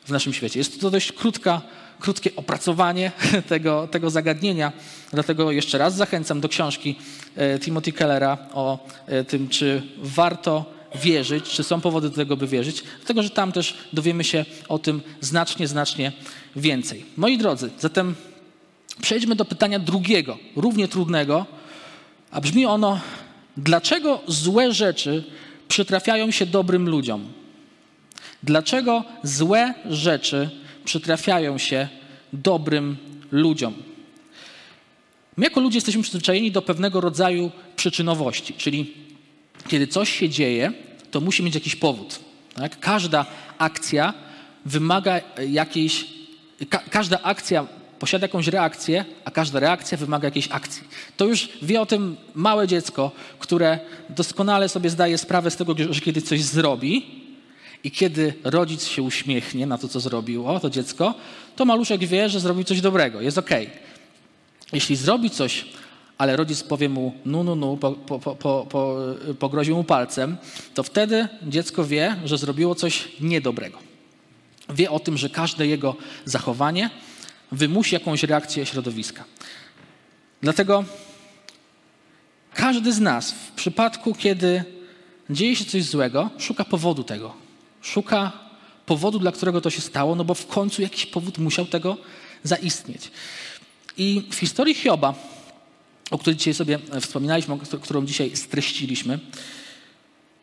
w 0.05 0.09
naszym 0.09 0.33
świecie. 0.33 0.59
Jest 0.59 0.81
to 0.81 0.91
dość 0.91 1.11
krótka, 1.11 1.61
krótkie 1.99 2.35
opracowanie 2.35 3.11
tego, 3.49 3.87
tego 3.87 4.09
zagadnienia, 4.09 4.71
dlatego 5.13 5.51
jeszcze 5.51 5.77
raz 5.77 5.95
zachęcam 5.95 6.41
do 6.41 6.49
książki 6.49 6.95
e, 7.35 7.59
Timothy 7.59 7.91
Kellera 7.91 8.37
o 8.53 8.87
e, 9.07 9.23
tym, 9.23 9.49
czy 9.49 9.81
warto 9.97 10.74
wierzyć, 10.95 11.43
czy 11.45 11.63
są 11.63 11.81
powody 11.81 12.09
do 12.09 12.15
tego, 12.15 12.37
by 12.37 12.47
wierzyć, 12.47 12.83
dlatego 12.97 13.23
że 13.23 13.29
tam 13.29 13.51
też 13.51 13.77
dowiemy 13.93 14.23
się 14.23 14.45
o 14.69 14.79
tym 14.79 15.01
znacznie, 15.21 15.67
znacznie 15.67 16.11
więcej. 16.55 17.05
Moi 17.17 17.37
drodzy, 17.37 17.69
zatem 17.79 18.15
przejdźmy 19.01 19.35
do 19.35 19.45
pytania 19.45 19.79
drugiego, 19.79 20.37
równie 20.55 20.87
trudnego, 20.87 21.45
a 22.31 22.41
brzmi 22.41 22.65
ono: 22.65 22.99
dlaczego 23.57 24.21
złe 24.27 24.73
rzeczy 24.73 25.23
przytrafiają 25.67 26.31
się 26.31 26.45
dobrym 26.45 26.89
ludziom? 26.89 27.31
Dlaczego 28.43 29.03
złe 29.23 29.73
rzeczy 29.89 30.49
przytrafiają 30.85 31.57
się 31.57 31.87
dobrym 32.33 32.97
ludziom? 33.31 33.73
My 35.37 35.43
jako 35.45 35.59
ludzie 35.59 35.77
jesteśmy 35.77 36.03
przyzwyczajeni 36.03 36.51
do 36.51 36.61
pewnego 36.61 37.01
rodzaju 37.01 37.51
przyczynowości, 37.75 38.53
czyli 38.53 38.93
kiedy 39.67 39.87
coś 39.87 40.09
się 40.19 40.29
dzieje, 40.29 40.73
to 41.15 41.21
musi 41.21 41.43
mieć 41.43 41.55
jakiś 41.55 41.75
powód. 41.75 42.19
Tak? 42.55 42.79
Każda 42.79 43.25
akcja 43.57 44.13
wymaga 44.65 45.21
jakiejś, 45.49 46.05
ka 46.69 46.79
każda 46.89 47.21
akcja 47.23 47.67
posiada 47.99 48.25
jakąś 48.25 48.47
reakcję, 48.47 49.05
a 49.25 49.31
każda 49.31 49.59
reakcja 49.59 49.97
wymaga 49.97 50.27
jakiejś 50.27 50.47
akcji. 50.51 50.83
To 51.17 51.25
już 51.25 51.49
wie 51.61 51.81
o 51.81 51.85
tym 51.85 52.17
małe 52.33 52.67
dziecko, 52.67 53.11
które 53.39 53.79
doskonale 54.09 54.69
sobie 54.69 54.89
zdaje 54.89 55.17
sprawę 55.17 55.51
z 55.51 55.55
tego, 55.55 55.75
że 55.89 56.01
kiedy 56.01 56.21
coś 56.21 56.41
zrobi 56.41 57.05
i 57.83 57.91
kiedy 57.91 58.33
rodzic 58.43 58.83
się 58.83 59.01
uśmiechnie 59.01 59.65
na 59.67 59.77
to, 59.77 59.87
co 59.87 59.99
zrobiło 59.99 60.59
to 60.59 60.69
dziecko, 60.69 61.13
to 61.55 61.65
maluszek 61.65 62.05
wie, 62.05 62.29
że 62.29 62.39
zrobił 62.39 62.63
coś 62.63 62.81
dobrego, 62.81 63.21
jest 63.21 63.37
ok. 63.37 63.49
Jeśli 64.73 64.95
zrobi 64.95 65.29
coś 65.29 65.65
ale 66.17 66.35
rodzic 66.35 66.63
powie 66.63 66.89
mu 66.89 67.13
nu, 67.25 67.43
nu, 67.43 67.55
nu, 67.55 67.77
po, 67.77 67.91
po, 67.91 68.19
po, 68.19 68.65
po, 68.69 68.97
pogroził 69.39 69.75
mu 69.75 69.83
palcem, 69.83 70.37
to 70.73 70.83
wtedy 70.83 71.27
dziecko 71.43 71.85
wie, 71.85 72.15
że 72.25 72.37
zrobiło 72.37 72.75
coś 72.75 73.07
niedobrego. 73.21 73.77
Wie 74.69 74.91
o 74.91 74.99
tym, 74.99 75.17
że 75.17 75.29
każde 75.29 75.67
jego 75.67 75.95
zachowanie 76.25 76.89
wymusi 77.51 77.95
jakąś 77.95 78.23
reakcję 78.23 78.65
środowiska. 78.65 79.23
Dlatego 80.41 80.83
każdy 82.53 82.93
z 82.93 82.99
nas 82.99 83.31
w 83.31 83.51
przypadku, 83.51 84.13
kiedy 84.13 84.63
dzieje 85.29 85.55
się 85.55 85.65
coś 85.65 85.83
złego, 85.83 86.29
szuka 86.37 86.65
powodu 86.65 87.03
tego. 87.03 87.33
Szuka 87.81 88.31
powodu, 88.85 89.19
dla 89.19 89.31
którego 89.31 89.61
to 89.61 89.69
się 89.69 89.81
stało, 89.81 90.15
no 90.15 90.23
bo 90.25 90.33
w 90.33 90.47
końcu 90.47 90.81
jakiś 90.81 91.05
powód 91.05 91.37
musiał 91.37 91.65
tego 91.65 91.97
zaistnieć. 92.43 93.11
I 93.97 94.23
w 94.31 94.35
historii 94.35 94.73
Hioba 94.73 95.13
o 96.11 96.17
której 96.17 96.37
dzisiaj 96.37 96.53
sobie 96.53 96.79
wspominaliśmy, 97.01 97.57
którą 97.81 98.05
dzisiaj 98.05 98.35
streściliśmy, 98.35 99.19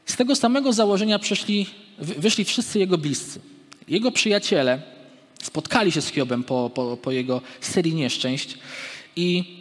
z 0.07 0.17
tego 0.17 0.37
samego 0.37 0.73
założenia 0.73 1.19
przeszli, 1.19 1.67
wyszli 1.99 2.45
wszyscy 2.45 2.79
jego 2.79 2.99
bliscy. 2.99 3.41
Jego 3.89 4.13
przyjaciele 4.13 4.83
spotkali 5.43 5.93
się 5.93 6.03
z 6.03 6.09
Hiobem 6.09 6.45
po, 6.45 6.71
po, 6.75 6.97
po 6.97 7.11
jego 7.11 7.41
serii 7.61 7.95
nieszczęść 7.95 8.59
i 9.17 9.59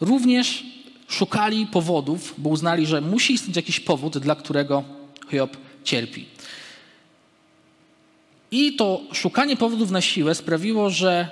również 0.00 0.64
szukali 1.08 1.66
powodów, 1.66 2.34
bo 2.38 2.50
uznali, 2.50 2.86
że 2.86 3.00
musi 3.00 3.32
istnieć 3.32 3.56
jakiś 3.56 3.80
powód, 3.80 4.18
dla 4.18 4.34
którego 4.34 4.84
Hiob 5.30 5.56
cierpi. 5.84 6.26
I 8.50 8.76
to 8.76 9.00
szukanie 9.12 9.56
powodów 9.56 9.90
na 9.90 10.00
siłę 10.00 10.34
sprawiło, 10.34 10.90
że 10.90 11.28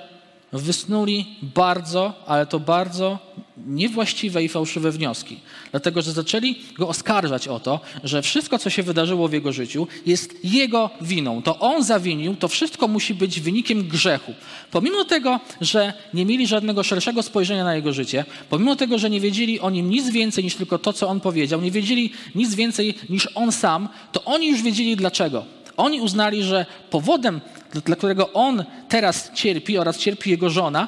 wysnuli 0.53 1.25
bardzo, 1.41 2.23
ale 2.27 2.45
to 2.45 2.59
bardzo 2.59 3.19
niewłaściwe 3.67 4.43
i 4.43 4.49
fałszywe 4.49 4.91
wnioski. 4.91 5.39
Dlatego, 5.71 6.01
że 6.01 6.11
zaczęli 6.11 6.55
go 6.77 6.87
oskarżać 6.87 7.47
o 7.47 7.59
to, 7.59 7.79
że 8.03 8.21
wszystko, 8.21 8.59
co 8.59 8.69
się 8.69 8.83
wydarzyło 8.83 9.27
w 9.27 9.33
jego 9.33 9.51
życiu, 9.51 9.87
jest 10.05 10.35
jego 10.43 10.89
winą. 11.01 11.41
To 11.41 11.59
on 11.59 11.83
zawinił, 11.83 12.35
to 12.35 12.47
wszystko 12.47 12.87
musi 12.87 13.13
być 13.13 13.39
wynikiem 13.39 13.87
grzechu. 13.87 14.33
Pomimo 14.71 15.05
tego, 15.05 15.39
że 15.61 15.93
nie 16.13 16.25
mieli 16.25 16.47
żadnego 16.47 16.83
szerszego 16.83 17.23
spojrzenia 17.23 17.63
na 17.63 17.75
jego 17.75 17.93
życie, 17.93 18.25
pomimo 18.49 18.75
tego, 18.75 18.97
że 18.97 19.09
nie 19.09 19.19
wiedzieli 19.19 19.59
o 19.59 19.69
nim 19.69 19.89
nic 19.89 20.09
więcej 20.09 20.43
niż 20.43 20.55
tylko 20.55 20.77
to, 20.77 20.93
co 20.93 21.07
on 21.07 21.19
powiedział, 21.19 21.61
nie 21.61 21.71
wiedzieli 21.71 22.11
nic 22.35 22.55
więcej 22.55 22.93
niż 23.09 23.29
on 23.35 23.51
sam, 23.51 23.89
to 24.11 24.23
oni 24.23 24.49
już 24.49 24.61
wiedzieli 24.61 24.95
dlaczego. 24.95 25.45
Oni 25.77 26.01
uznali, 26.01 26.43
że 26.43 26.65
powodem, 26.89 27.41
dla 27.85 27.95
którego 27.95 28.33
on 28.33 28.63
teraz 28.89 29.31
cierpi 29.33 29.77
oraz 29.77 29.97
cierpi 29.97 30.29
jego 30.29 30.49
żona, 30.49 30.87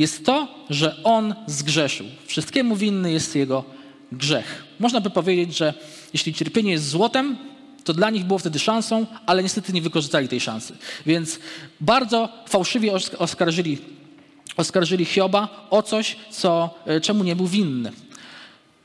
jest 0.00 0.26
to, 0.26 0.48
że 0.70 1.02
on 1.04 1.34
zgrzeszył. 1.46 2.06
Wszystkiemu 2.26 2.76
winny 2.76 3.12
jest 3.12 3.36
jego 3.36 3.64
grzech. 4.12 4.64
Można 4.78 5.00
by 5.00 5.10
powiedzieć, 5.10 5.56
że 5.56 5.74
jeśli 6.12 6.34
cierpienie 6.34 6.72
jest 6.72 6.88
złotem, 6.88 7.36
to 7.84 7.94
dla 7.94 8.10
nich 8.10 8.24
było 8.24 8.38
wtedy 8.38 8.58
szansą, 8.58 9.06
ale 9.26 9.42
niestety 9.42 9.72
nie 9.72 9.82
wykorzystali 9.82 10.28
tej 10.28 10.40
szansy. 10.40 10.76
Więc 11.06 11.38
bardzo 11.80 12.28
fałszywie 12.48 12.92
oskarżyli, 13.18 13.78
oskarżyli 14.56 15.04
Hioba 15.04 15.66
o 15.70 15.82
coś, 15.82 16.16
co, 16.30 16.74
e, 16.86 17.00
czemu 17.00 17.24
nie 17.24 17.36
był 17.36 17.46
winny. 17.46 17.92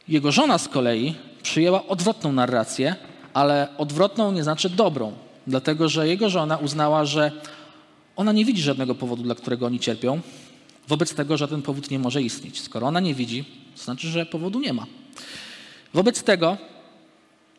Jego 0.08 0.32
żona 0.32 0.58
z 0.58 0.68
kolei 0.68 1.16
przyjęła 1.44 1.88
odwrotną 1.88 2.32
narrację, 2.32 2.96
ale 3.34 3.68
odwrotną 3.78 4.32
nie 4.32 4.44
znaczy 4.44 4.70
dobrą, 4.70 5.14
dlatego 5.48 5.90
że 5.90 6.08
jego 6.08 6.30
żona 6.30 6.58
uznała, 6.58 7.06
że 7.06 7.32
ona 8.16 8.32
nie 8.32 8.46
widzi 8.46 8.62
żadnego 8.62 8.96
powodu, 8.96 9.24
dla 9.24 9.36
którego 9.36 9.66
oni 9.66 9.80
cierpią, 9.80 10.22
Wobec 10.88 11.14
tego 11.14 11.38
żaden 11.38 11.62
powód 11.62 11.92
nie 11.92 12.00
może 12.00 12.22
istnieć. 12.22 12.62
Skoro 12.62 12.88
ona 12.88 13.00
nie 13.00 13.16
widzi, 13.16 13.46
to 13.76 13.84
znaczy, 13.84 14.08
że 14.08 14.26
powodu 14.26 14.60
nie 14.60 14.74
ma. 14.74 14.86
Wobec 15.94 16.24
tego 16.24 16.58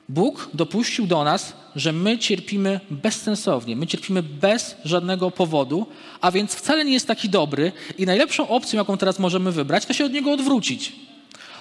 Bóg 0.08 0.48
dopuścił 0.54 1.06
do 1.06 1.24
nas, 1.24 1.52
że 1.76 1.92
my 1.92 2.18
cierpimy 2.18 2.80
bezsensownie, 2.90 3.76
my 3.76 3.86
cierpimy 3.86 4.22
bez 4.22 4.76
żadnego 4.84 5.30
powodu, 5.30 5.86
a 6.20 6.30
więc 6.30 6.54
wcale 6.54 6.84
nie 6.84 6.92
jest 6.92 7.06
taki 7.06 7.28
dobry 7.28 7.72
i 7.98 8.06
najlepszą 8.06 8.48
opcją, 8.48 8.78
jaką 8.78 8.98
teraz 8.98 9.18
możemy 9.18 9.52
wybrać, 9.52 9.86
to 9.86 9.92
się 9.92 10.04
od 10.04 10.12
niego 10.12 10.32
odwrócić. 10.32 10.92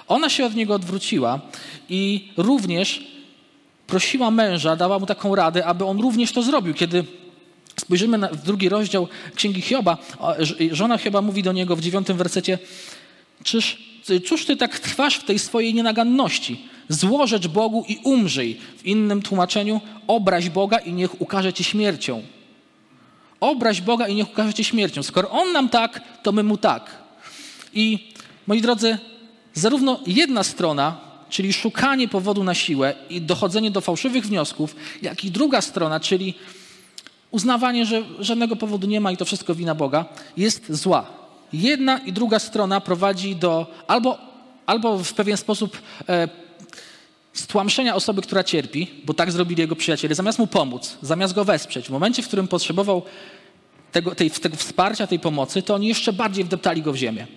Ona 0.07 0.29
się 0.29 0.45
od 0.45 0.55
niego 0.55 0.74
odwróciła 0.74 1.39
i 1.89 2.31
również 2.38 3.07
prosiła 3.88 4.31
męża, 4.31 4.75
dała 4.75 5.00
mu 5.00 5.05
taką 5.05 5.36
radę, 5.36 5.65
aby 5.65 5.86
on 5.86 6.00
również 6.00 6.31
to 6.31 6.43
zrobił, 6.43 6.74
kiedy 6.74 7.03
spojrzymy 7.86 8.18
na, 8.18 8.27
drugi 8.27 8.70
rozdział 8.70 9.08
Księgi 9.36 9.62
Hioba, 9.62 9.98
żona 10.72 10.98
Hioba 10.98 11.22
mówi 11.22 11.44
do 11.44 11.51
niego 11.51 11.75
w 11.75 11.82
dziewiątym 11.82 12.18
wersecie, 12.18 12.60
czyż, 13.44 13.77
cóż 14.27 14.46
ty 14.46 14.58
tak 14.58 14.80
trwasz 14.80 15.15
w 15.15 15.24
tej 15.24 15.39
swojej 15.39 15.74
nienaganności? 15.74 16.62
Złożecz 16.89 17.48
Bogu 17.48 17.86
i 17.88 18.00
umrzyj. 18.04 18.58
W 18.77 18.86
innym 18.86 19.22
tłumaczeniu, 19.22 19.82
obraź 20.08 20.50
Boga 20.50 20.77
i 20.77 20.94
niech 20.94 21.22
ukaże 21.22 21.54
ci 21.54 21.63
śmiercią. 21.63 22.22
Obraź 23.39 23.82
Boga 23.82 24.08
i 24.08 24.15
niech 24.15 24.32
ukaże 24.32 24.54
ci 24.54 24.63
śmiercią. 24.63 25.04
Skoro 25.04 25.30
On 25.30 25.51
nam 25.51 25.70
tak, 25.70 26.01
to 26.24 26.32
my 26.32 26.44
Mu 26.44 26.58
tak. 26.58 27.04
I 27.74 28.13
moi 28.48 28.62
drodzy, 28.62 28.98
zarówno 29.54 30.00
jedna 30.08 30.44
strona, 30.44 30.98
czyli 31.30 31.54
szukanie 31.54 32.08
powodu 32.08 32.44
na 32.44 32.54
siłę 32.54 32.96
i 33.10 33.22
dochodzenie 33.22 33.72
do 33.72 33.82
fałszywych 33.82 34.25
wniosków, 34.25 34.75
jak 35.01 35.25
i 35.25 35.32
druga 35.32 35.62
strona, 35.62 36.00
czyli 36.00 36.34
uznawanie, 37.36 37.86
że 37.86 38.04
żadnego 38.20 38.56
powodu 38.56 38.88
nie 38.88 39.01
ma 39.01 39.12
i 39.12 39.18
to 39.18 39.25
wszystko 39.25 39.56
wina 39.56 39.75
Boga, 39.75 40.06
jest 40.38 40.72
zła. 40.72 41.06
Jedna 41.54 41.98
i 41.98 42.13
druga 42.13 42.39
strona 42.39 42.82
prowadzi 42.82 43.36
do 43.36 43.68
albo, 43.88 44.18
albo 44.65 44.98
w 44.98 45.13
pewien 45.13 45.38
sposób 45.38 45.77
e, 46.10 46.27
stłamszenia 47.34 47.96
osoby, 47.96 48.22
która 48.22 48.44
cierpi, 48.44 48.88
bo 49.06 49.13
tak 49.13 49.32
zrobili 49.32 49.62
jego 49.62 49.75
przyjaciele, 49.75 50.15
zamiast 50.15 50.39
mu 50.39 50.48
pomóc, 50.48 50.98
zamiast 51.01 51.34
go 51.34 51.46
wesprzeć. 51.46 51.88
W 51.88 51.89
momencie, 51.89 52.24
w 52.24 52.27
którym 52.27 52.48
potrzebował 52.48 53.01
tego, 53.92 54.15
tej, 54.15 54.32
tego 54.32 54.56
wsparcia, 54.56 55.08
tej 55.08 55.20
pomocy, 55.20 55.62
to 55.62 55.75
oni 55.75 55.88
jeszcze 55.88 56.13
bardziej 56.13 56.44
wdeptali 56.44 56.82
go 56.82 56.94
w 56.94 56.96
ziemię. 56.96 57.27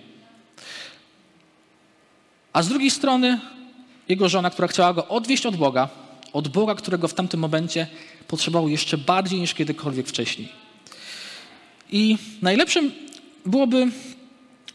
A 2.53 2.63
z 2.63 2.67
drugiej 2.67 2.91
strony 2.91 3.39
jego 4.09 4.29
żona, 4.29 4.49
która 4.49 4.67
chciała 4.67 4.93
go 4.93 5.07
odwieść 5.07 5.45
od 5.45 5.55
Boga, 5.55 5.89
od 6.33 6.47
Boga, 6.47 6.75
którego 6.75 7.07
w 7.07 7.13
tamtym 7.13 7.39
momencie 7.39 7.87
potrzebował 8.29 8.69
jeszcze 8.69 8.97
bardziej 8.97 9.39
niż 9.39 9.53
kiedykolwiek 9.53 10.07
wcześniej. 10.07 10.49
I 11.91 12.17
najlepszym 12.41 12.91
byłoby, 13.45 13.87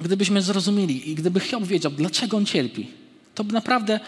gdybyśmy 0.01 0.43
zrozumieli 0.43 1.11
i 1.11 1.15
gdyby 1.15 1.41
Hiob 1.41 1.65
wiedział, 1.65 1.93
dlaczego 1.93 2.37
on 2.37 2.47
cierpi. 2.47 2.87
To 3.35 3.45
by 3.45 3.53
naprawdę, 3.53 4.01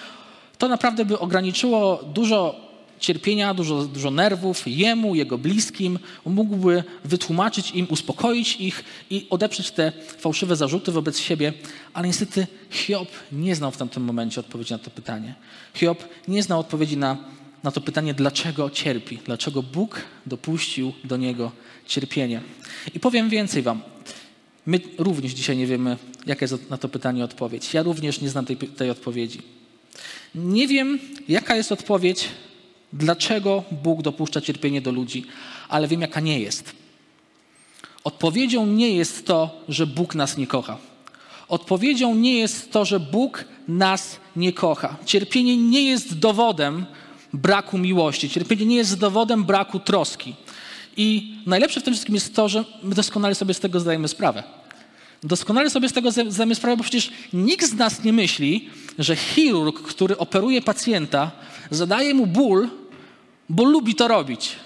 to 0.59 0.69
naprawdę 0.69 1.05
by 1.05 1.19
ograniczyło 1.19 2.03
dużo 2.15 2.67
cierpienia, 3.01 3.55
dużo, 3.55 3.85
dużo 3.85 4.11
nerwów 4.11 4.63
jemu, 4.67 5.15
jego 5.15 5.39
bliskim. 5.39 5.99
Mógłby 6.25 6.85
wytłumaczyć 7.05 7.71
im, 7.71 7.87
uspokoić 7.91 8.57
ich 8.61 8.85
i 9.11 9.27
odeprzeć 9.31 9.71
te 9.71 9.93
fałszywe 10.19 10.57
zarzuty 10.57 10.93
wobec 10.93 11.19
siebie, 11.19 11.53
ale 11.95 12.07
niestety 12.07 12.47
Hiob 12.71 13.09
nie 13.33 13.55
znał 13.55 13.71
w 13.71 13.77
tamtym 13.77 14.05
momencie 14.05 14.41
odpowiedzi 14.41 14.73
na 14.73 14.79
to 14.79 14.91
pytanie. 14.91 15.35
Hiob 15.75 16.05
nie 16.29 16.43
znał 16.43 16.61
odpowiedzi 16.61 16.97
na 16.97 17.36
na 17.67 17.73
to 17.73 17.81
pytanie, 17.81 18.15
dlaczego 18.15 18.71
cierpi, 18.71 19.19
dlaczego 19.25 19.63
Bóg 19.63 20.01
dopuścił 20.27 20.93
do 21.05 21.17
niego 21.17 21.53
cierpienie. 21.87 22.41
I 22.95 23.01
powiem 23.01 23.29
więcej 23.29 23.63
Wam. 23.63 23.81
My 24.67 24.81
również 24.99 25.33
dzisiaj 25.33 25.57
nie 25.57 25.67
wiemy, 25.67 25.97
jaka 26.27 26.45
jest 26.45 26.71
na 26.71 26.79
to 26.79 26.89
pytanie 26.89 27.25
odpowiedź. 27.25 27.75
Ja 27.75 27.83
również 27.83 28.21
nie 28.21 28.29
znam 28.29 28.47
tej, 28.47 28.57
tej 28.57 28.91
odpowiedzi. 28.91 29.43
Nie 30.35 30.69
wiem, 30.69 30.99
jaka 31.29 31.57
jest 31.57 31.73
odpowiedź, 31.73 32.29
dlaczego 32.93 33.65
Bóg 33.83 34.03
dopuszcza 34.03 34.41
cierpienie 34.41 34.81
do 34.81 34.93
ludzi, 34.93 35.25
ale 35.69 35.89
wiem, 35.89 36.01
jaka 36.01 36.21
nie 36.21 36.41
jest. 36.41 36.73
Odpowiedzią 38.05 38.67
nie 38.67 38.97
jest 38.97 39.27
to, 39.27 39.65
że 39.69 39.87
Bóg 39.87 40.15
nas 40.15 40.37
nie 40.37 40.47
kocha. 40.47 40.79
Odpowiedzią 41.49 42.15
nie 42.15 42.39
jest 42.39 42.73
to, 42.73 42.85
że 42.85 43.01
Bóg 43.01 43.45
nas 43.69 44.21
nie 44.37 44.53
kocha. 44.53 44.97
Cierpienie 45.05 45.57
nie 45.57 45.83
jest 45.83 46.19
dowodem, 46.19 46.87
braku 47.33 47.79
miłości. 47.79 48.31
Cierpienie 48.31 48.67
nie 48.67 48.77
jest 48.77 48.99
dowodem 48.99 49.45
braku 49.45 49.81
troski. 49.81 50.35
I 50.97 51.35
najlepsze 51.47 51.81
w 51.81 51.83
tym 51.83 51.95
wszystkim 51.95 52.15
jest 52.15 52.35
to, 52.35 52.49
że 52.49 52.65
my 52.83 52.95
doskonale 52.95 53.35
sobie 53.35 53.55
z 53.55 53.61
tego 53.61 53.81
zdajemy 53.81 54.09
sprawę. 54.09 54.43
Doskonale 55.23 55.71
sobie 55.71 55.89
z 55.89 55.93
tego 55.93 56.11
zdajemy 56.11 56.55
sprawę, 56.55 56.77
bo 56.77 56.83
przecież 56.83 57.11
nikt 57.33 57.67
z 57.67 57.75
nas 57.75 58.05
nie 58.05 58.13
myśli, 58.13 58.71
że 58.99 59.17
chirurg, 59.17 59.83
który 59.83 60.19
operuje 60.19 60.63
pacjenta, 60.63 61.31
zadaje 61.71 62.15
mu 62.15 62.27
ból, 62.27 62.69
bo 63.49 63.65
lubi 63.65 63.95
to 63.95 64.09
robić, 64.09 64.57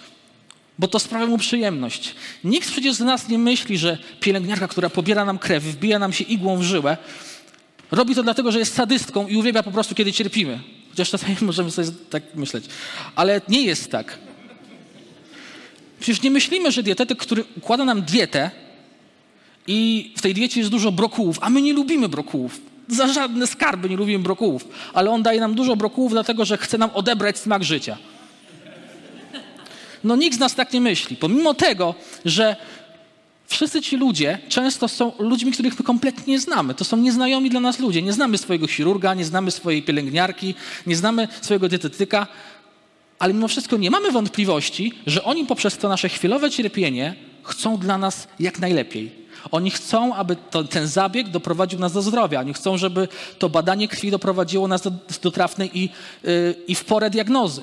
bo 0.78 0.88
to 0.88 0.98
sprawia 0.98 1.26
mu 1.26 1.38
przyjemność. 1.38 2.14
Nikt 2.44 2.70
przecież 2.70 2.94
z 2.94 3.00
nas 3.00 3.28
nie 3.28 3.38
myśli, 3.38 3.78
że 3.78 3.98
pielęgniarka, 4.20 4.68
która 4.68 4.90
pobiera 4.90 5.24
nam 5.24 5.38
krew, 5.38 5.64
wbija 5.64 5.98
nam 5.98 6.12
się 6.12 6.24
igłą 6.24 6.56
w 6.56 6.62
żyłę, 6.62 6.96
robi 7.90 8.14
to 8.14 8.22
dlatego, 8.22 8.52
że 8.52 8.58
jest 8.58 8.74
sadystką 8.74 9.28
i 9.28 9.36
uwielbia 9.36 9.62
po 9.62 9.70
prostu, 9.70 9.94
kiedy 9.94 10.12
cierpimy. 10.12 10.60
Chociaż 10.90 11.10
czasami 11.10 11.36
możemy 11.50 11.70
sobie 11.70 11.88
tak 12.10 12.22
myśleć. 12.34 12.64
Ale 13.16 13.40
nie 13.48 13.62
jest 13.62 13.90
tak. 13.90 14.18
Przecież 16.00 16.22
nie 16.22 16.30
myślimy, 16.30 16.72
że 16.72 16.82
dietetyk, 16.82 17.18
który 17.18 17.44
układa 17.56 17.84
nam 17.84 18.02
dietę 18.02 18.50
i 19.66 20.12
w 20.16 20.22
tej 20.22 20.34
diecie 20.34 20.60
jest 20.60 20.70
dużo 20.70 20.92
brokułów, 20.92 21.38
a 21.40 21.50
my 21.50 21.62
nie 21.62 21.72
lubimy 21.72 22.08
brokułów. 22.08 22.60
Za 22.88 23.08
żadne 23.12 23.46
skarby 23.46 23.90
nie 23.90 23.96
lubimy 23.96 24.24
brokułów. 24.24 24.68
Ale 24.94 25.10
on 25.10 25.22
daje 25.22 25.40
nam 25.40 25.54
dużo 25.54 25.76
brokułów 25.76 26.12
dlatego, 26.12 26.44
że 26.44 26.56
chce 26.56 26.78
nam 26.78 26.90
odebrać 26.94 27.38
smak 27.38 27.64
życia. 27.64 27.98
No 30.04 30.16
nikt 30.16 30.36
z 30.36 30.38
nas 30.40 30.54
tak 30.54 30.72
nie 30.72 30.80
myśli. 30.80 31.16
Pomimo 31.16 31.54
tego, 31.54 31.94
że 32.24 32.56
Wszyscy 33.50 33.82
ci 33.82 33.96
ludzie 33.96 34.38
często 34.48 34.88
są 34.88 35.12
ludźmi, 35.18 35.52
których 35.52 35.78
my 35.78 35.84
kompletnie 35.84 36.32
nie 36.32 36.40
znamy. 36.40 36.74
To 36.74 36.84
są 36.84 36.96
nieznajomi 36.96 37.50
dla 37.50 37.60
nas 37.60 37.78
ludzie. 37.78 38.02
Nie 38.02 38.12
znamy 38.12 38.38
swojego 38.38 38.66
chirurga, 38.66 39.14
nie 39.14 39.24
znamy 39.24 39.50
swojej 39.50 39.82
pielęgniarki, 39.82 40.54
nie 40.86 40.96
znamy 40.96 41.28
swojego 41.40 41.68
dietetyka, 41.68 42.26
ale 43.18 43.34
mimo 43.34 43.48
wszystko 43.48 43.76
nie 43.76 43.90
mamy 43.90 44.12
wątpliwości, 44.12 44.92
że 45.06 45.24
oni 45.24 45.46
poprzez 45.46 45.78
to 45.78 45.88
nasze 45.88 46.08
chwilowe 46.08 46.50
cierpienie 46.50 47.14
chcą 47.42 47.76
dla 47.76 47.98
nas 47.98 48.28
jak 48.40 48.58
najlepiej. 48.58 49.12
Oni 49.50 49.70
chcą, 49.70 50.14
aby 50.14 50.36
to, 50.50 50.64
ten 50.64 50.86
zabieg 50.86 51.28
doprowadził 51.28 51.78
nas 51.78 51.92
do 51.92 52.02
zdrowia. 52.02 52.40
Oni 52.40 52.54
chcą, 52.54 52.78
żeby 52.78 53.08
to 53.38 53.48
badanie 53.48 53.88
krwi 53.88 54.10
doprowadziło 54.10 54.68
nas 54.68 54.82
do, 54.82 54.92
do 55.22 55.30
trafnej 55.30 55.78
i, 55.78 55.90
yy, 56.24 56.54
i 56.68 56.74
w 56.74 56.84
porę 56.84 57.10
diagnozy. 57.10 57.62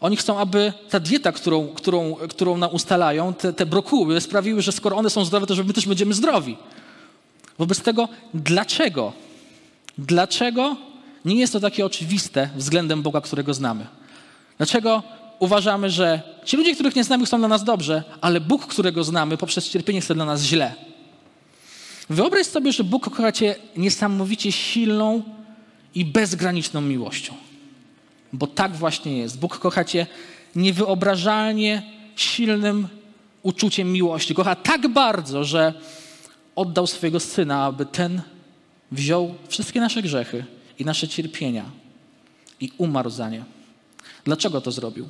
Oni 0.00 0.16
chcą, 0.16 0.38
aby 0.38 0.72
ta 0.90 1.00
dieta, 1.00 1.32
którą, 1.32 1.68
którą, 1.68 2.14
którą 2.14 2.56
nam 2.56 2.70
ustalają, 2.72 3.34
te, 3.34 3.52
te 3.52 3.66
brokuły 3.66 4.20
sprawiły, 4.20 4.62
że 4.62 4.72
skoro 4.72 4.96
one 4.96 5.10
są 5.10 5.24
zdrowe, 5.24 5.46
to 5.46 5.54
że 5.54 5.64
my 5.64 5.72
też 5.72 5.86
będziemy 5.86 6.14
zdrowi. 6.14 6.56
Wobec 7.58 7.80
tego, 7.80 8.08
dlaczego? 8.34 9.12
Dlaczego 9.98 10.76
nie 11.24 11.34
jest 11.34 11.52
to 11.52 11.60
takie 11.60 11.86
oczywiste 11.86 12.50
względem 12.56 13.02
Boga, 13.02 13.20
którego 13.20 13.54
znamy? 13.54 13.86
Dlaczego 14.58 15.02
uważamy, 15.38 15.90
że 15.90 16.22
ci 16.44 16.56
ludzie, 16.56 16.74
których 16.74 16.96
nie 16.96 17.04
znamy, 17.04 17.26
chcą 17.26 17.38
dla 17.38 17.48
nas 17.48 17.64
dobrze, 17.64 18.02
ale 18.20 18.40
Bóg, 18.40 18.66
którego 18.66 19.04
znamy, 19.04 19.36
poprzez 19.36 19.68
cierpienie 19.68 20.00
chce 20.00 20.14
dla 20.14 20.24
nas 20.24 20.42
źle? 20.42 20.74
Wyobraź 22.10 22.46
sobie, 22.46 22.72
że 22.72 22.84
Bóg 22.84 23.10
kocha 23.10 23.32
cię 23.32 23.54
niesamowicie 23.76 24.52
silną 24.52 25.22
i 25.94 26.04
bezgraniczną 26.04 26.80
miłością. 26.80 27.47
Bo 28.32 28.46
tak 28.46 28.76
właśnie 28.76 29.18
jest. 29.18 29.38
Bóg 29.38 29.58
kocha 29.58 29.84
cię 29.84 30.06
niewyobrażalnie 30.56 31.82
silnym 32.16 32.88
uczuciem 33.42 33.92
miłości. 33.92 34.34
Kocha 34.34 34.54
tak 34.56 34.88
bardzo, 34.88 35.44
że 35.44 35.74
oddał 36.56 36.86
swojego 36.86 37.20
syna, 37.20 37.64
aby 37.64 37.86
ten 37.86 38.22
wziął 38.92 39.34
wszystkie 39.48 39.80
nasze 39.80 40.02
grzechy 40.02 40.44
i 40.78 40.84
nasze 40.84 41.08
cierpienia 41.08 41.64
i 42.60 42.72
umarł 42.78 43.10
za 43.10 43.30
nie. 43.30 43.44
Dlaczego 44.24 44.60
to 44.60 44.72
zrobił? 44.72 45.08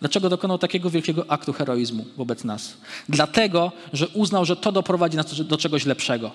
Dlaczego 0.00 0.28
dokonał 0.28 0.58
takiego 0.58 0.90
wielkiego 0.90 1.24
aktu 1.28 1.52
heroizmu 1.52 2.04
wobec 2.16 2.44
nas? 2.44 2.76
Dlatego, 3.08 3.72
że 3.92 4.08
uznał, 4.08 4.44
że 4.44 4.56
to 4.56 4.72
doprowadzi 4.72 5.16
nas 5.16 5.40
do 5.40 5.56
czegoś 5.56 5.86
lepszego. 5.86 6.30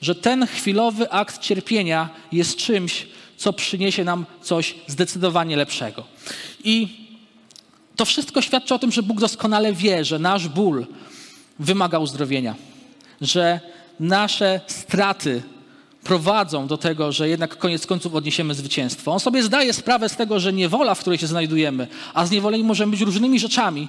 Że 0.00 0.14
ten 0.14 0.46
chwilowy 0.46 1.10
akt 1.10 1.38
cierpienia 1.38 2.08
jest 2.32 2.56
czymś, 2.56 3.06
co 3.38 3.52
przyniesie 3.52 4.04
nam 4.04 4.26
coś 4.42 4.74
zdecydowanie 4.86 5.56
lepszego. 5.56 6.04
I 6.64 6.88
to 7.96 8.04
wszystko 8.04 8.42
świadczy 8.42 8.74
o 8.74 8.78
tym, 8.78 8.92
że 8.92 9.02
Bóg 9.02 9.20
doskonale 9.20 9.72
wie, 9.72 10.04
że 10.04 10.18
nasz 10.18 10.48
ból 10.48 10.86
wymaga 11.58 11.98
uzdrowienia, 11.98 12.54
że 13.20 13.60
nasze 14.00 14.60
straty 14.66 15.42
prowadzą 16.04 16.66
do 16.66 16.78
tego, 16.78 17.12
że 17.12 17.28
jednak 17.28 17.58
koniec 17.58 17.86
końców 17.86 18.14
odniesiemy 18.14 18.54
zwycięstwo. 18.54 19.12
On 19.12 19.20
sobie 19.20 19.42
zdaje 19.42 19.72
sprawę 19.72 20.08
z 20.08 20.16
tego, 20.16 20.40
że 20.40 20.52
niewola, 20.52 20.94
w 20.94 21.00
której 21.00 21.18
się 21.18 21.26
znajdujemy, 21.26 21.86
a 22.14 22.26
zniewoleni 22.26 22.64
możemy 22.64 22.90
być 22.90 23.00
różnymi 23.00 23.40
rzeczami, 23.40 23.88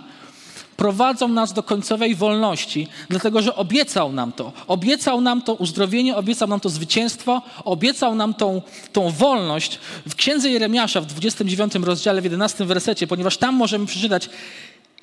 prowadzą 0.79 1.27
nas 1.27 1.53
do 1.53 1.63
końcowej 1.63 2.15
wolności, 2.15 2.87
dlatego 3.09 3.41
że 3.41 3.55
obiecał 3.55 4.11
nam 4.11 4.31
to. 4.31 4.51
Obiecał 4.67 5.21
nam 5.21 5.41
to 5.41 5.53
uzdrowienie, 5.53 6.15
obiecał 6.15 6.47
nam 6.47 6.59
to 6.59 6.69
zwycięstwo, 6.69 7.41
obiecał 7.65 8.15
nam 8.15 8.33
tą, 8.33 8.61
tą 8.93 9.11
wolność. 9.11 9.79
W 10.07 10.15
Księdze 10.15 10.49
Jeremiasza 10.49 11.01
w 11.01 11.05
29 11.05 11.75
rozdziale, 11.75 12.21
w 12.21 12.23
11 12.23 12.65
wersecie, 12.65 13.07
ponieważ 13.07 13.37
tam 13.37 13.55
możemy 13.55 13.85
przeczytać 13.85 14.29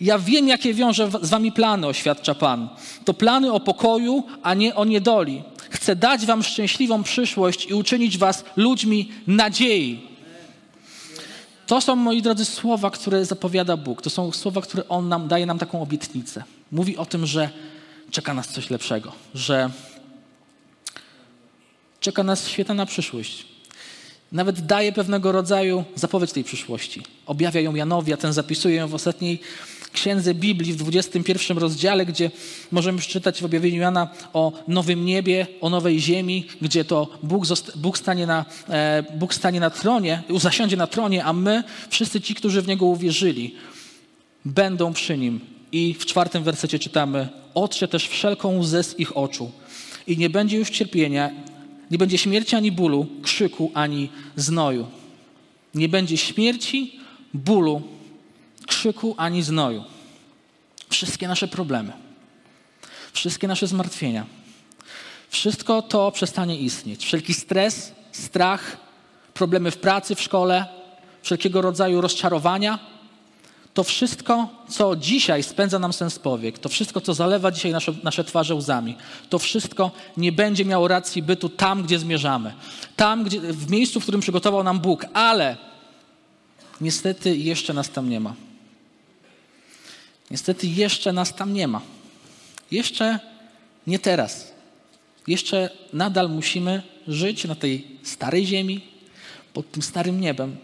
ja 0.01 0.19
wiem, 0.19 0.49
jakie 0.49 0.75
wiąże 0.75 1.11
z 1.23 1.31
wami 1.31 1.53
plany, 1.53 1.87
oświadcza 1.87 2.35
Pan. 2.35 2.69
To 3.05 3.15
plany 3.15 3.53
o 3.53 3.61
pokoju, 3.61 4.25
a 4.43 4.55
nie 4.55 4.75
o 4.75 4.85
niedoli. 4.85 5.43
Chcę 5.71 5.97
dać 5.97 6.27
wam 6.27 6.43
szczęśliwą 6.43 7.03
przyszłość 7.03 7.67
i 7.67 7.75
uczynić 7.75 8.19
was 8.19 8.45
ludźmi 8.57 9.09
nadziei. 9.27 10.16
To 11.67 11.81
są, 11.81 11.97
moi 11.97 12.23
drodzy, 12.23 12.45
słowa, 12.45 12.91
które 12.91 13.25
zapowiada 13.25 13.77
Bóg. 13.77 14.03
To 14.03 14.11
są 14.11 14.33
słowa, 14.33 14.61
które 14.61 14.89
On 14.89 15.09
nam 15.09 15.29
daje 15.29 15.47
nam 15.47 15.59
taką 15.59 15.83
obietnicę. 15.83 16.45
Mówi 16.73 16.97
o 16.97 17.07
tym, 17.07 17.27
że 17.27 17.51
czeka 18.11 18.35
nas 18.35 18.49
coś 18.49 18.71
lepszego, 18.71 19.13
że 19.35 19.71
czeka 22.01 22.23
nas 22.23 22.49
świetna 22.49 22.87
przyszłość. 22.87 23.47
Nawet 24.33 24.67
daje 24.67 24.93
pewnego 24.93 25.33
rodzaju 25.33 25.85
zapowiedź 25.95 26.33
tej 26.33 26.45
przyszłości. 26.45 27.03
Objawia 27.27 27.61
ją 27.61 27.75
Janowi, 27.75 28.13
a 28.13 28.17
ten 28.17 28.33
zapisuje 28.33 28.77
ją 28.77 28.89
w 28.89 28.95
ostatniej 28.95 29.41
księdze 29.97 30.35
Biblii 30.35 30.73
w 30.73 30.77
21 30.77 31.59
rozdziale, 31.59 32.07
gdzie 32.07 32.31
możemy 32.73 32.99
przeczytać 32.99 33.41
w 33.41 33.45
objawieniu 33.45 33.81
Jana 33.81 34.09
o 34.33 34.53
nowym 34.69 35.05
niebie, 35.05 35.47
o 35.61 35.71
nowej 35.71 36.01
ziemi, 36.01 36.47
gdzie 36.61 36.85
to 36.85 37.09
Bóg, 37.23 37.45
Bóg, 37.77 37.99
stanie, 37.99 38.27
na, 38.27 38.45
e, 38.69 39.05
Bóg 39.15 39.35
stanie 39.35 39.61
na 39.61 39.71
tronie, 39.71 40.23
zasiądzie 40.37 40.77
na 40.77 40.87
tronie, 40.87 41.25
a 41.25 41.33
my, 41.33 41.65
wszyscy 41.91 42.21
ci, 42.21 42.35
którzy 42.35 42.63
w 42.63 42.69
Niego 42.69 42.87
uwierzyli, 42.87 43.55
będą 44.45 44.93
przy 44.93 45.19
Nim. 45.19 45.41
I 45.73 45.95
w 45.95 46.07
czwartym 46.07 46.43
wersecie 46.43 46.79
czytamy, 46.79 47.29
otrze 47.55 47.89
też 47.89 48.09
wszelką 48.09 48.59
łzę 48.59 48.83
z 48.83 48.99
ich 48.99 49.17
oczu 49.17 49.51
i 50.07 50.17
nie 50.17 50.31
będzie 50.31 50.57
już 50.57 50.71
cierpienia, 50.71 51.31
nie 51.91 51.99
będzie 51.99 52.19
śmierci 52.19 52.57
ani 52.57 52.73
bólu, 52.73 53.07
krzyku 53.23 53.71
ani 53.75 54.09
znoju. 54.37 54.87
Nie 55.75 55.89
będzie 55.89 56.17
śmierci, 56.17 56.99
bólu, 57.35 57.83
krzyku 58.67 59.15
ani 59.19 59.43
znoju. 59.43 59.85
Wszystkie 60.89 61.29
nasze 61.29 61.49
problemy, 61.49 61.93
wszystkie 63.13 63.49
nasze 63.49 63.67
zmartwienia, 63.67 64.27
wszystko 65.29 65.83
to 65.83 66.13
przestanie 66.13 66.59
istnieć. 66.59 67.05
Wszelki 67.05 67.35
stres, 67.35 67.93
strach, 68.13 68.77
problemy 69.35 69.71
w 69.71 69.79
pracy, 69.79 70.15
w 70.15 70.21
szkole, 70.21 70.67
wszelkiego 71.23 71.63
rodzaju 71.63 72.01
rozczarowania, 72.01 72.79
to 73.75 73.85
wszystko, 73.85 74.49
co 74.69 74.97
dzisiaj 74.97 75.43
spędza 75.43 75.79
nam 75.79 75.93
sens 75.93 76.19
powiek, 76.19 76.59
to 76.59 76.69
wszystko, 76.69 77.01
co 77.01 77.15
zalewa 77.15 77.51
dzisiaj 77.51 77.73
nasze, 77.73 77.93
nasze 78.03 78.25
twarze 78.25 78.55
łzami, 78.55 78.97
to 79.29 79.39
wszystko 79.39 79.91
nie 80.17 80.33
będzie 80.33 80.65
miało 80.65 80.89
racji 80.89 81.23
bytu 81.23 81.49
tam, 81.49 81.83
gdzie 81.83 81.99
zmierzamy. 81.99 82.55
Tam, 82.97 83.25
gdzie, 83.25 83.41
w 83.41 83.71
miejscu, 83.71 84.01
w 84.01 84.03
którym 84.03 84.21
przygotował 84.21 84.63
nam 84.63 84.81
Bóg, 84.81 85.07
ale 85.13 85.57
niestety 86.81 87.37
jeszcze 87.37 87.75
nas 87.75 87.91
tam 87.91 88.11
nie 88.11 88.21
ma. 88.21 88.35
Niestety 90.31 90.67
jeszcze 90.67 91.13
nas 91.13 91.35
tam 91.35 91.55
nie 91.55 91.69
ma. 91.69 91.81
Jeszcze 92.71 93.19
nie 93.87 93.99
teraz. 93.99 94.53
Jeszcze 95.27 95.71
nadal 95.93 96.31
musimy 96.31 96.83
żyć 97.09 97.45
na 97.45 97.55
tej 97.55 97.87
starej 98.03 98.47
ziemi, 98.47 98.81
pod 99.53 99.71
tym 99.71 99.83
starym 99.83 100.21
niebem, 100.21 100.57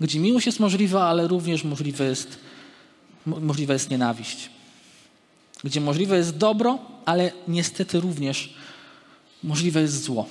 gdzie 0.00 0.20
miłość 0.20 0.46
jest 0.46 0.60
możliwa, 0.60 1.08
ale 1.08 1.28
również 1.28 1.64
możliwe 1.64 2.04
jest, 2.04 2.38
możliwa 3.26 3.72
jest 3.72 3.90
nienawiść. 3.90 4.50
Gdzie 5.64 5.80
możliwe 5.80 6.16
jest 6.16 6.36
dobro, 6.36 6.78
ale 7.04 7.32
niestety 7.48 8.00
również 8.00 8.54
możliwe 9.42 9.80
jest 9.80 10.02
zło. 10.02 10.28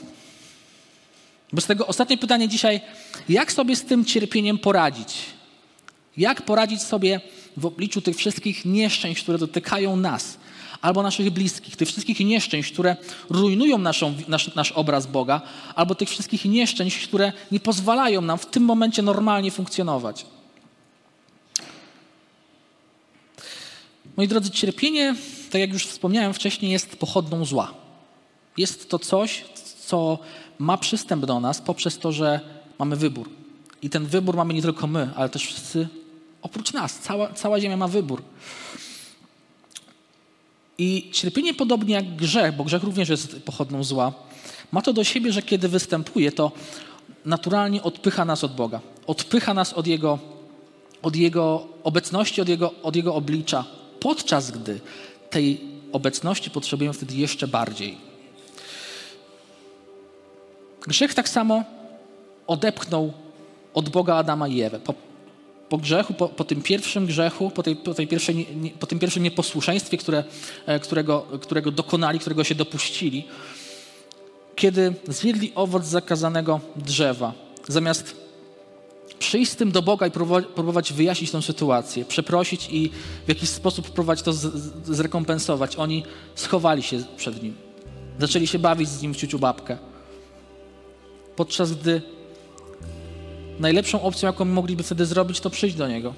Bez 1.53 1.65
tego 1.65 1.87
ostatnie 1.87 2.17
pytanie 2.17 2.47
dzisiaj, 2.47 2.81
jak 3.29 3.51
sobie 3.51 3.75
z 3.75 3.83
tym 3.83 4.05
cierpieniem 4.05 4.57
poradzić? 4.57 5.17
Jak 6.17 6.41
poradzić 6.41 6.81
sobie 6.81 7.21
w 7.57 7.65
obliczu 7.65 8.01
tych 8.01 8.17
wszystkich 8.17 8.65
nieszczęść, 8.65 9.23
które 9.23 9.37
dotykają 9.37 9.95
nas 9.95 10.37
albo 10.81 11.03
naszych 11.03 11.29
bliskich, 11.29 11.75
tych 11.75 11.87
wszystkich 11.87 12.19
nieszczęść, 12.19 12.71
które 12.71 12.97
rujnują 13.29 13.77
naszą, 13.77 14.13
nasz, 14.27 14.55
nasz 14.55 14.71
obraz 14.71 15.07
Boga, 15.07 15.41
albo 15.75 15.95
tych 15.95 16.09
wszystkich 16.09 16.45
nieszczęść, 16.45 17.07
które 17.07 17.33
nie 17.51 17.59
pozwalają 17.59 18.21
nam 18.21 18.37
w 18.37 18.45
tym 18.45 18.63
momencie 18.63 19.01
normalnie 19.01 19.51
funkcjonować. 19.51 20.25
Moi 24.17 24.27
drodzy, 24.27 24.51
cierpienie, 24.51 25.15
tak 25.51 25.61
jak 25.61 25.73
już 25.73 25.85
wspomniałem 25.85 26.33
wcześniej, 26.33 26.71
jest 26.71 26.95
pochodną 26.95 27.45
zła. 27.45 27.73
Jest 28.57 28.89
to 28.89 28.99
coś, 28.99 29.45
co 29.85 30.19
ma 30.59 30.77
przystęp 30.77 31.25
do 31.25 31.39
nas 31.39 31.61
poprzez 31.61 31.97
to, 31.97 32.11
że 32.11 32.39
mamy 32.79 32.95
wybór. 32.95 33.29
I 33.81 33.89
ten 33.89 34.05
wybór 34.05 34.35
mamy 34.35 34.53
nie 34.53 34.61
tylko 34.61 34.87
my, 34.87 35.09
ale 35.15 35.29
też 35.29 35.43
wszyscy 35.43 35.87
Oprócz 36.45 36.73
nas, 36.73 36.99
cała, 36.99 37.33
cała 37.33 37.59
ziemia 37.59 37.77
ma 37.77 37.87
wybór. 37.87 38.21
I 40.77 41.09
cierpienie, 41.11 41.53
podobnie 41.53 41.95
jak 41.95 42.15
grzech, 42.15 42.55
bo 42.55 42.63
grzech 42.63 42.83
również 42.83 43.09
jest 43.09 43.43
pochodną 43.43 43.83
zła, 43.83 44.13
ma 44.71 44.81
to 44.81 44.93
do 44.93 45.03
siebie, 45.03 45.31
że 45.31 45.41
kiedy 45.41 45.69
występuje, 45.69 46.31
to 46.31 46.51
naturalnie 47.25 47.83
odpycha 47.83 48.25
nas 48.25 48.43
od 48.43 48.55
Boga. 48.55 48.79
Odpycha 49.07 49.53
nas 49.53 49.73
od 49.73 49.87
Jego, 49.87 50.19
od 51.01 51.15
jego 51.15 51.67
obecności, 51.83 52.41
od 52.41 52.49
jego, 52.49 52.73
od 52.83 52.95
jego 52.95 53.15
oblicza, 53.15 53.65
podczas 53.99 54.51
gdy 54.51 54.79
tej 55.29 55.61
obecności 55.91 56.49
potrzebujemy 56.49 56.93
wtedy 56.93 57.15
jeszcze 57.15 57.47
bardziej. 57.47 57.97
Grzech 60.87 61.13
tak 61.13 61.29
samo 61.29 61.63
odepchnął 62.47 63.13
od 63.73 63.89
Boga 63.89 64.15
Adama 64.15 64.47
i 64.47 64.61
Ewę 64.61 64.79
po 65.69 65.77
grzechu, 65.77 66.13
po, 66.13 66.29
po, 66.29 66.43
tym 66.43 66.61
pierwszym 66.61 67.05
grzechu, 67.05 67.51
po, 67.51 67.63
tej, 67.63 67.75
po, 67.75 67.93
tej 67.93 68.07
pierwszej, 68.07 68.47
nie, 68.55 68.69
po 68.69 68.87
tym 68.87 68.99
pierwszym 68.99 69.23
nieposłuszeństwie, 69.23 69.97
które, 69.97 70.23
e, 70.65 70.79
którego, 70.79 71.21
którego 71.41 71.71
dokonali, 71.71 72.19
którego 72.19 72.43
się 72.43 72.55
dopuścili, 72.55 73.27
kiedy 74.55 74.93
zjedli 75.07 75.51
owoc 75.55 75.85
zakazanego 75.85 76.59
drzewa, 76.75 77.33
zamiast 77.67 78.15
przyjść 79.19 79.51
z 79.51 79.55
tym 79.55 79.71
do 79.71 79.81
Boga 79.81 80.07
i 80.07 80.11
próbować 80.55 80.93
wyjaśnić 80.93 81.31
tę 81.31 81.41
sytuację, 81.41 82.05
przeprosić 82.05 82.67
i 82.71 82.91
w 83.25 83.29
jakiś 83.29 83.49
sposób 83.49 83.89
próbować 83.89 84.21
to 84.21 84.33
zrekompensować, 84.83 85.75
oni 85.75 86.03
schowali 86.35 86.83
się 86.83 87.03
przed 87.17 87.43
Nim. 87.43 87.55
Zaczęli 88.19 88.47
się 88.47 88.59
bawić 88.59 88.89
z 88.89 89.01
Nim 89.01 89.13
w 89.13 89.17
ciuciu 89.17 89.39
babkę. 89.39 89.77
Podczas 91.35 91.73
gdy 91.73 92.01
najlepszą 93.59 94.01
opcją, 94.01 94.27
jaką 94.27 94.45
mogliby 94.45 94.83
wtedy 94.83 95.05
zrobić, 95.05 95.39
to 95.39 95.49
przyjść 95.49 95.75
do 95.75 95.87
Niego 95.87 96.13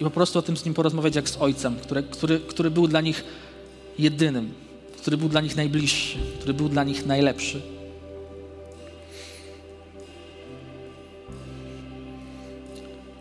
i 0.00 0.04
po 0.04 0.10
prostu 0.10 0.38
o 0.38 0.42
tym 0.42 0.56
z 0.56 0.64
Nim 0.64 0.74
porozmawiać 0.74 1.16
jak 1.16 1.28
z 1.28 1.36
Ojcem, 1.36 1.76
który, 1.76 2.02
który, 2.02 2.40
który 2.40 2.70
był 2.70 2.88
dla 2.88 3.00
nich 3.00 3.24
jedynym, 3.98 4.54
który 4.96 5.16
był 5.16 5.28
dla 5.28 5.40
nich 5.40 5.56
najbliższy, 5.56 6.18
który 6.38 6.54
był 6.54 6.68
dla 6.68 6.84
nich 6.84 7.06
najlepszy. 7.06 7.62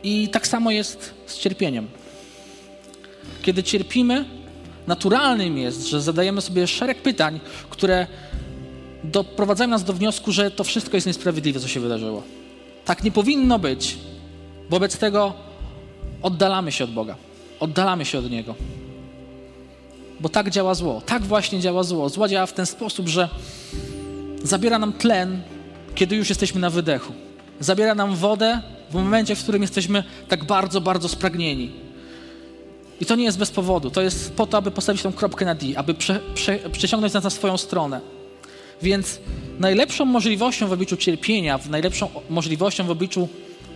I 0.03 0.30
tak 0.30 0.47
samo 0.47 0.71
jest 0.71 1.13
z 1.25 1.38
cierpieniem. 1.38 1.88
Kiedy 3.41 3.63
cierpimy, 3.63 4.25
naturalnym 4.88 5.58
jest, 5.58 5.88
że 5.88 6.01
zadajemy 6.01 6.41
sobie 6.41 6.67
szereg 6.67 7.01
pytań, 7.01 7.39
które 7.69 8.08
doprowadzają 9.03 9.69
nas 9.69 9.84
do 9.84 9.93
wniosku, 9.93 10.32
że 10.32 10.51
to 10.51 10.63
wszystko 10.63 10.97
jest 10.97 11.08
niesprawiedliwe, 11.08 11.60
co 11.60 11.67
się 11.67 11.80
wydarzyło. 11.80 12.23
Tak 12.88 13.04
nie 13.04 13.12
powinno 13.12 13.60
być. 13.60 13.97
Wobec 14.69 14.97
tego 14.97 15.34
oddalamy 16.21 16.71
się 16.71 16.84
od 16.84 16.91
Boga, 16.91 17.15
oddalamy 17.60 18.06
się 18.06 18.19
od 18.19 18.32
Niego. 18.32 18.56
Bo 20.19 20.30
tak 20.30 20.50
działa 20.50 20.73
zło, 20.73 21.02
tak 21.06 21.23
właśnie 21.23 21.60
działa 21.60 21.84
zło. 21.84 22.10
Zło 22.10 22.28
działa 22.28 22.45
w 22.45 22.54
ten 22.54 22.65
sposób, 22.65 23.08
że 23.08 23.30
zabiera 24.43 24.80
nam 24.80 24.93
tlen, 24.93 25.41
kiedy 25.95 26.15
już 26.15 26.30
jesteśmy 26.30 26.62
na 26.62 26.69
wydechu. 26.69 27.13
Zabiera 27.60 27.95
nam 27.95 28.15
wodę 28.15 28.62
w 28.91 28.93
momencie, 28.93 29.36
w 29.36 29.43
którym 29.43 29.62
jesteśmy 29.62 30.04
tak 30.28 30.45
bardzo, 30.45 30.82
bardzo 30.82 31.10
spragnieni. 31.10 31.71
I 33.02 33.06
to 33.06 33.15
nie 33.15 33.23
jest 33.23 33.38
bez 33.38 33.52
powodu. 33.52 33.89
To 33.91 34.02
jest 34.02 34.34
po 34.34 34.45
to, 34.47 34.58
aby 34.58 34.71
postawić 34.71 35.02
tą 35.02 35.13
kropkę 35.13 35.45
na 35.45 35.56
D, 35.56 35.65
aby 35.76 35.93
prze, 35.93 36.19
prze, 36.34 36.58
przeciągnąć 36.58 37.13
nas 37.13 37.23
na 37.23 37.30
swoją 37.30 37.58
stronę. 37.58 38.02
Więc 38.81 39.19
najlepszą 39.59 40.05
możliwością 40.05 40.67
w 40.67 40.71
obliczu 40.71 40.97
cierpienia, 40.97 41.59
najlepszą 41.69 42.09
możliwością 42.29 42.83
w 42.83 42.91
obliczu 42.91 43.27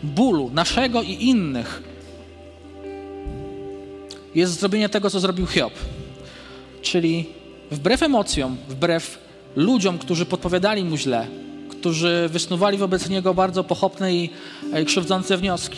bólu 0.04 0.50
naszego 0.54 1.02
i 1.02 1.12
innych 1.12 1.84
jest 4.36 4.60
zrobienie 4.60 4.90
tego, 4.90 5.10
co 5.10 5.20
zrobił 5.20 5.48
Hiob. 5.48 5.74
Czyli 6.82 7.26
wbrew 7.72 8.04
emocjom, 8.04 8.58
wbrew 8.70 9.20
ludziom, 9.56 9.98
którzy 9.98 10.26
podpowiadali 10.26 10.84
mu 10.84 10.98
źle, 10.98 11.28
którzy 11.70 12.30
wysnuwali 12.32 12.78
wobec 12.78 13.10
niego 13.10 13.34
bardzo 13.34 13.64
pochopne 13.64 14.16
i 14.16 14.30
krzywdzące 14.86 15.38
wnioski, 15.38 15.78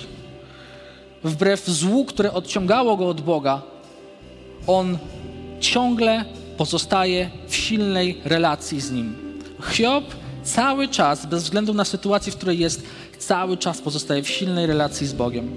wbrew 1.23 1.65
złu, 1.65 2.05
które 2.05 2.33
odciągało 2.33 2.97
go 2.97 3.09
od 3.09 3.21
Boga, 3.21 3.61
on 4.67 4.97
ciągle 5.59 6.25
pozostaje 6.57 7.29
w 7.47 7.55
silnej 7.55 8.21
relacji 8.25 8.81
z 8.81 8.91
nim. 8.91 9.15
Hiob 9.71 10.03
cały 10.43 10.87
czas, 10.87 11.25
bez 11.25 11.43
względu 11.43 11.73
na 11.73 11.85
sytuację, 11.85 12.31
w 12.31 12.35
której 12.35 12.59
jest, 12.59 12.83
cały 13.19 13.57
czas 13.57 13.81
pozostaje 13.81 14.23
w 14.23 14.29
silnej 14.29 14.67
relacji 14.67 15.07
z 15.07 15.13
Bogiem. 15.13 15.51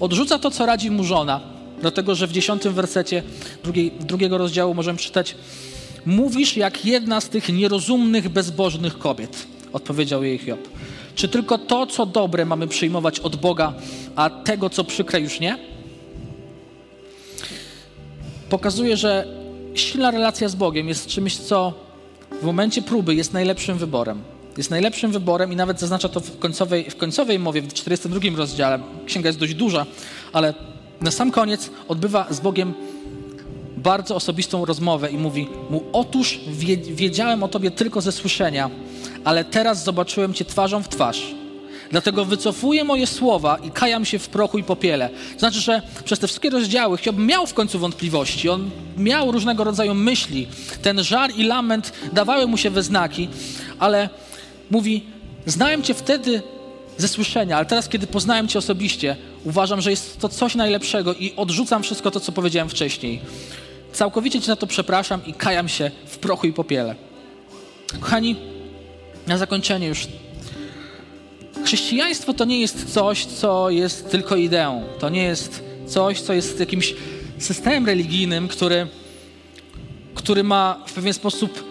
Odrzuca 0.00 0.38
to, 0.38 0.50
co 0.50 0.66
radzi 0.66 0.90
mu 0.90 1.04
żona, 1.04 1.40
dlatego 1.80 2.14
że 2.14 2.26
w 2.26 2.32
dziesiątym 2.32 2.74
wersecie 2.74 3.22
drugiej, 3.64 3.92
drugiego 4.00 4.38
rozdziału 4.38 4.74
możemy 4.74 4.98
czytać 4.98 5.36
Mówisz 6.06 6.56
jak 6.56 6.84
jedna 6.84 7.20
z 7.20 7.28
tych 7.28 7.48
nierozumnych, 7.48 8.28
bezbożnych 8.28 8.98
kobiet, 8.98 9.46
odpowiedział 9.72 10.24
jej 10.24 10.38
Hiob. 10.38 10.68
Czy 11.14 11.28
tylko 11.28 11.58
to, 11.58 11.86
co 11.86 12.06
dobre 12.06 12.44
mamy 12.44 12.68
przyjmować 12.68 13.20
od 13.20 13.36
Boga, 13.36 13.72
a 14.16 14.30
tego, 14.30 14.70
co 14.70 14.84
przykre 14.84 15.20
już 15.20 15.40
nie? 15.40 15.58
Pokazuje, 18.50 18.96
że 18.96 19.37
silna 19.80 20.10
relacja 20.10 20.48
z 20.48 20.54
Bogiem 20.54 20.88
jest 20.88 21.06
czymś, 21.06 21.36
co 21.36 21.72
w 22.42 22.44
momencie 22.44 22.82
próby 22.82 23.14
jest 23.14 23.32
najlepszym 23.32 23.78
wyborem. 23.78 24.22
Jest 24.56 24.70
najlepszym 24.70 25.12
wyborem 25.12 25.52
i 25.52 25.56
nawet 25.56 25.80
zaznacza 25.80 26.08
to 26.08 26.20
w 26.20 26.38
końcowej, 26.38 26.90
w 26.90 26.96
końcowej 26.96 27.38
mowie, 27.38 27.62
w 27.62 27.72
42 27.72 28.20
rozdziale. 28.36 28.80
Księga 29.06 29.28
jest 29.28 29.38
dość 29.38 29.54
duża, 29.54 29.86
ale 30.32 30.54
na 31.00 31.10
sam 31.10 31.30
koniec 31.30 31.70
odbywa 31.88 32.26
z 32.30 32.40
Bogiem 32.40 32.74
bardzo 33.76 34.14
osobistą 34.14 34.64
rozmowę 34.64 35.10
i 35.10 35.18
mówi 35.18 35.48
mu: 35.70 35.84
Otóż 35.92 36.40
wiedziałem 36.94 37.42
o 37.42 37.48
tobie 37.48 37.70
tylko 37.70 38.00
ze 38.00 38.12
słyszenia, 38.12 38.70
ale 39.24 39.44
teraz 39.44 39.84
zobaczyłem 39.84 40.34
cię 40.34 40.44
twarzą 40.44 40.82
w 40.82 40.88
twarz. 40.88 41.34
Dlatego 41.90 42.24
wycofuję 42.24 42.84
moje 42.84 43.06
słowa 43.06 43.56
i 43.64 43.70
kajam 43.70 44.04
się 44.04 44.18
w 44.18 44.28
prochu 44.28 44.58
i 44.58 44.64
popiele. 44.64 45.10
Znaczy, 45.38 45.60
że 45.60 45.82
przez 46.04 46.18
te 46.18 46.26
wszystkie 46.26 46.50
rozdziały 46.50 46.98
Hiob 46.98 47.16
miał 47.18 47.46
w 47.46 47.54
końcu 47.54 47.78
wątpliwości. 47.78 48.48
On 48.48 48.70
miał 48.96 49.32
różnego 49.32 49.64
rodzaju 49.64 49.94
myśli. 49.94 50.46
Ten 50.82 51.04
żar 51.04 51.30
i 51.36 51.44
lament 51.44 51.92
dawały 52.12 52.46
mu 52.46 52.56
się 52.56 52.70
we 52.70 52.82
znaki, 52.82 53.28
ale 53.78 54.08
mówi: 54.70 55.02
Znałem 55.46 55.82
cię 55.82 55.94
wtedy 55.94 56.42
ze 56.98 57.08
słyszenia, 57.08 57.56
ale 57.56 57.66
teraz, 57.66 57.88
kiedy 57.88 58.06
poznałem 58.06 58.48
cię 58.48 58.58
osobiście, 58.58 59.16
uważam, 59.44 59.80
że 59.80 59.90
jest 59.90 60.20
to 60.20 60.28
coś 60.28 60.54
najlepszego 60.54 61.14
i 61.14 61.32
odrzucam 61.36 61.82
wszystko 61.82 62.10
to, 62.10 62.20
co 62.20 62.32
powiedziałem 62.32 62.68
wcześniej. 62.68 63.20
Całkowicie 63.92 64.40
Cię 64.40 64.48
na 64.48 64.56
to 64.56 64.66
przepraszam 64.66 65.26
i 65.26 65.34
kajam 65.34 65.68
się 65.68 65.90
w 66.06 66.18
prochu 66.18 66.46
i 66.46 66.52
popiele. 66.52 66.94
Kochani, 68.00 68.36
na 69.26 69.38
zakończenie 69.38 69.86
już. 69.86 70.08
Chrześcijaństwo 71.68 72.34
to 72.34 72.44
nie 72.44 72.60
jest 72.60 72.92
coś, 72.94 73.24
co 73.24 73.70
jest 73.70 74.10
tylko 74.10 74.36
ideą. 74.36 74.84
To 74.98 75.08
nie 75.08 75.22
jest 75.22 75.64
coś, 75.86 76.20
co 76.20 76.32
jest 76.32 76.60
jakimś 76.60 76.94
systemem 77.38 77.86
religijnym, 77.86 78.48
który, 78.48 78.86
który 80.14 80.44
ma 80.44 80.84
w 80.86 80.92
pewien 80.92 81.14
sposób 81.14 81.64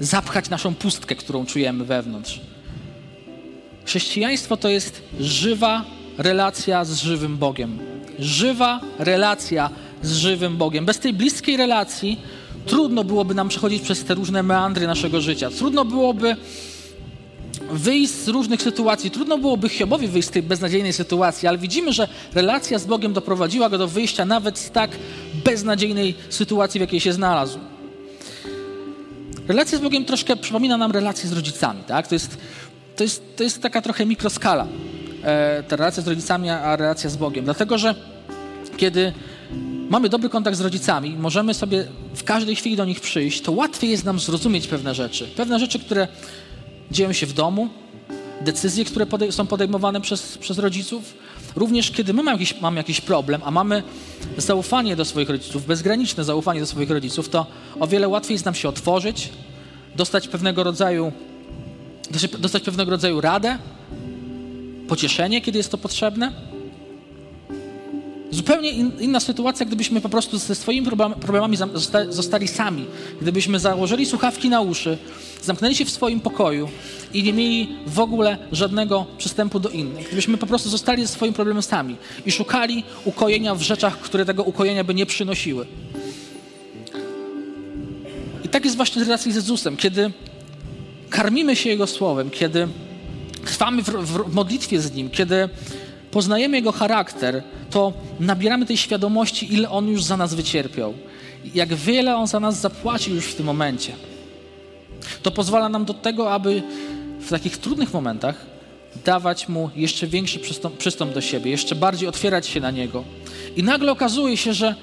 zapchać 0.00 0.50
naszą 0.50 0.74
pustkę, 0.74 1.14
którą 1.14 1.46
czujemy 1.46 1.84
wewnątrz. 1.84 2.40
Chrześcijaństwo 3.84 4.56
to 4.56 4.68
jest 4.68 5.02
żywa 5.20 5.84
relacja 6.18 6.84
z 6.84 7.02
żywym 7.02 7.36
Bogiem. 7.36 7.78
Żywa 8.18 8.80
relacja 8.98 9.70
z 10.02 10.12
żywym 10.12 10.56
Bogiem. 10.56 10.86
Bez 10.86 10.98
tej 10.98 11.12
bliskiej 11.12 11.56
relacji 11.56 12.20
trudno 12.66 13.04
byłoby 13.04 13.34
nam 13.34 13.48
przechodzić 13.48 13.82
przez 13.82 14.04
te 14.04 14.14
różne 14.14 14.42
meandry 14.42 14.86
naszego 14.86 15.20
życia. 15.20 15.50
Trudno 15.50 15.84
byłoby 15.84 16.36
wyjść 17.70 18.12
z 18.12 18.28
różnych 18.28 18.62
sytuacji. 18.62 19.10
Trudno 19.10 19.38
byłoby 19.38 19.68
Hiobowi 19.68 20.08
wyjść 20.08 20.28
z 20.28 20.30
tej 20.30 20.42
beznadziejnej 20.42 20.92
sytuacji, 20.92 21.48
ale 21.48 21.58
widzimy, 21.58 21.92
że 21.92 22.08
relacja 22.34 22.78
z 22.78 22.84
Bogiem 22.84 23.12
doprowadziła 23.12 23.68
go 23.68 23.78
do 23.78 23.88
wyjścia 23.88 24.24
nawet 24.24 24.58
z 24.58 24.70
tak 24.70 24.90
beznadziejnej 25.44 26.14
sytuacji, 26.30 26.78
w 26.78 26.80
jakiej 26.80 27.00
się 27.00 27.12
znalazł. 27.12 27.58
Relacja 29.48 29.78
z 29.78 29.80
Bogiem 29.80 30.04
troszkę 30.04 30.36
przypomina 30.36 30.76
nam 30.76 30.92
relację 30.92 31.28
z 31.28 31.32
rodzicami. 31.32 31.80
Tak? 31.86 32.08
To, 32.08 32.14
jest, 32.14 32.38
to, 32.96 33.02
jest, 33.02 33.36
to 33.36 33.42
jest 33.42 33.62
taka 33.62 33.82
trochę 33.82 34.06
mikroskala, 34.06 34.66
e, 35.22 35.62
ta 35.62 35.76
relacja 35.76 36.02
z 36.02 36.08
rodzicami, 36.08 36.50
a 36.50 36.76
relacja 36.76 37.10
z 37.10 37.16
Bogiem. 37.16 37.44
Dlatego, 37.44 37.78
że 37.78 37.94
kiedy 38.76 39.12
mamy 39.88 40.08
dobry 40.08 40.28
kontakt 40.28 40.56
z 40.56 40.60
rodzicami, 40.60 41.16
możemy 41.18 41.54
sobie 41.54 41.84
w 42.14 42.24
każdej 42.24 42.56
chwili 42.56 42.76
do 42.76 42.84
nich 42.84 43.00
przyjść, 43.00 43.40
to 43.40 43.52
łatwiej 43.52 43.90
jest 43.90 44.04
nam 44.04 44.18
zrozumieć 44.18 44.66
pewne 44.66 44.94
rzeczy. 44.94 45.28
Pewne 45.36 45.58
rzeczy, 45.58 45.78
które 45.78 46.08
dzieją 46.90 47.12
się 47.12 47.26
w 47.26 47.32
domu, 47.32 47.68
decyzje, 48.40 48.84
które 48.84 49.06
są 49.30 49.46
podejmowane 49.46 50.00
przez, 50.00 50.38
przez 50.38 50.58
rodziców. 50.58 51.14
Również 51.56 51.90
kiedy 51.90 52.14
my 52.14 52.22
mamy 52.22 52.40
jakiś, 52.40 52.60
mamy 52.60 52.76
jakiś 52.76 53.00
problem, 53.00 53.40
a 53.44 53.50
mamy 53.50 53.82
zaufanie 54.36 54.96
do 54.96 55.04
swoich 55.04 55.30
rodziców, 55.30 55.66
bezgraniczne 55.66 56.24
zaufanie 56.24 56.60
do 56.60 56.66
swoich 56.66 56.90
rodziców, 56.90 57.28
to 57.28 57.46
o 57.80 57.86
wiele 57.86 58.08
łatwiej 58.08 58.34
jest 58.34 58.44
nam 58.44 58.54
się 58.54 58.68
otworzyć, 58.68 59.28
dostać 59.96 60.28
pewnego 60.28 60.64
rodzaju, 60.64 61.12
dostać 62.38 62.62
pewnego 62.62 62.90
rodzaju 62.90 63.20
radę, 63.20 63.58
pocieszenie, 64.88 65.40
kiedy 65.40 65.58
jest 65.58 65.70
to 65.70 65.78
potrzebne. 65.78 66.47
Zupełnie 68.30 68.70
in, 68.70 68.92
inna 69.00 69.20
sytuacja, 69.20 69.66
gdybyśmy 69.66 70.00
po 70.00 70.08
prostu 70.08 70.38
ze 70.38 70.54
swoimi 70.54 70.86
problemami 71.20 71.56
zostali 72.10 72.48
sami. 72.48 72.84
Gdybyśmy 73.22 73.60
założyli 73.60 74.06
słuchawki 74.06 74.48
na 74.48 74.60
uszy, 74.60 74.98
zamknęli 75.42 75.74
się 75.74 75.84
w 75.84 75.90
swoim 75.90 76.20
pokoju 76.20 76.68
i 77.14 77.22
nie 77.22 77.32
mieli 77.32 77.68
w 77.86 78.00
ogóle 78.00 78.38
żadnego 78.52 79.06
przystępu 79.18 79.60
do 79.60 79.68
innych. 79.68 80.06
Gdybyśmy 80.06 80.38
po 80.38 80.46
prostu 80.46 80.68
zostali 80.68 81.02
ze 81.02 81.08
swoim 81.08 81.32
problemem 81.32 81.62
sami 81.62 81.96
i 82.26 82.32
szukali 82.32 82.84
ukojenia 83.04 83.54
w 83.54 83.62
rzeczach, 83.62 83.98
które 83.98 84.24
tego 84.24 84.42
ukojenia 84.42 84.84
by 84.84 84.94
nie 84.94 85.06
przynosiły. 85.06 85.66
I 88.44 88.48
tak 88.48 88.64
jest 88.64 88.76
właśnie 88.76 89.04
z 89.04 89.04
relacji 89.04 89.32
z 89.32 89.34
Jezusem. 89.34 89.76
Kiedy 89.76 90.12
karmimy 91.10 91.56
się 91.56 91.70
Jego 91.70 91.86
Słowem, 91.86 92.30
kiedy 92.30 92.68
trwamy 93.44 93.82
w, 93.82 93.90
w 93.90 94.34
modlitwie 94.34 94.80
z 94.80 94.94
Nim, 94.94 95.10
kiedy 95.10 95.48
poznajemy 96.10 96.56
Jego 96.56 96.72
charakter, 96.72 97.42
to 97.70 97.92
nabieramy 98.20 98.66
tej 98.66 98.76
świadomości, 98.76 99.54
ile 99.54 99.70
On 99.70 99.88
już 99.88 100.04
za 100.04 100.16
nas 100.16 100.34
wycierpiał. 100.34 100.94
Jak 101.54 101.74
wiele 101.74 102.16
On 102.16 102.26
za 102.26 102.40
nas 102.40 102.60
zapłacił 102.60 103.14
już 103.14 103.26
w 103.26 103.34
tym 103.34 103.46
momencie. 103.46 103.92
To 105.22 105.30
pozwala 105.30 105.68
nam 105.68 105.84
do 105.84 105.94
tego, 105.94 106.32
aby 106.32 106.62
w 107.20 107.30
takich 107.30 107.58
trudnych 107.58 107.92
momentach 107.94 108.46
dawać 109.04 109.48
Mu 109.48 109.70
jeszcze 109.76 110.06
większy 110.06 110.38
przystąp, 110.38 110.76
przystąp 110.76 111.14
do 111.14 111.20
siebie, 111.20 111.50
jeszcze 111.50 111.74
bardziej 111.74 112.08
otwierać 112.08 112.46
się 112.46 112.60
na 112.60 112.70
Niego. 112.70 113.04
I 113.56 113.62
nagle 113.62 113.92
okazuje 113.92 114.36
się, 114.36 114.52
że 114.52 114.74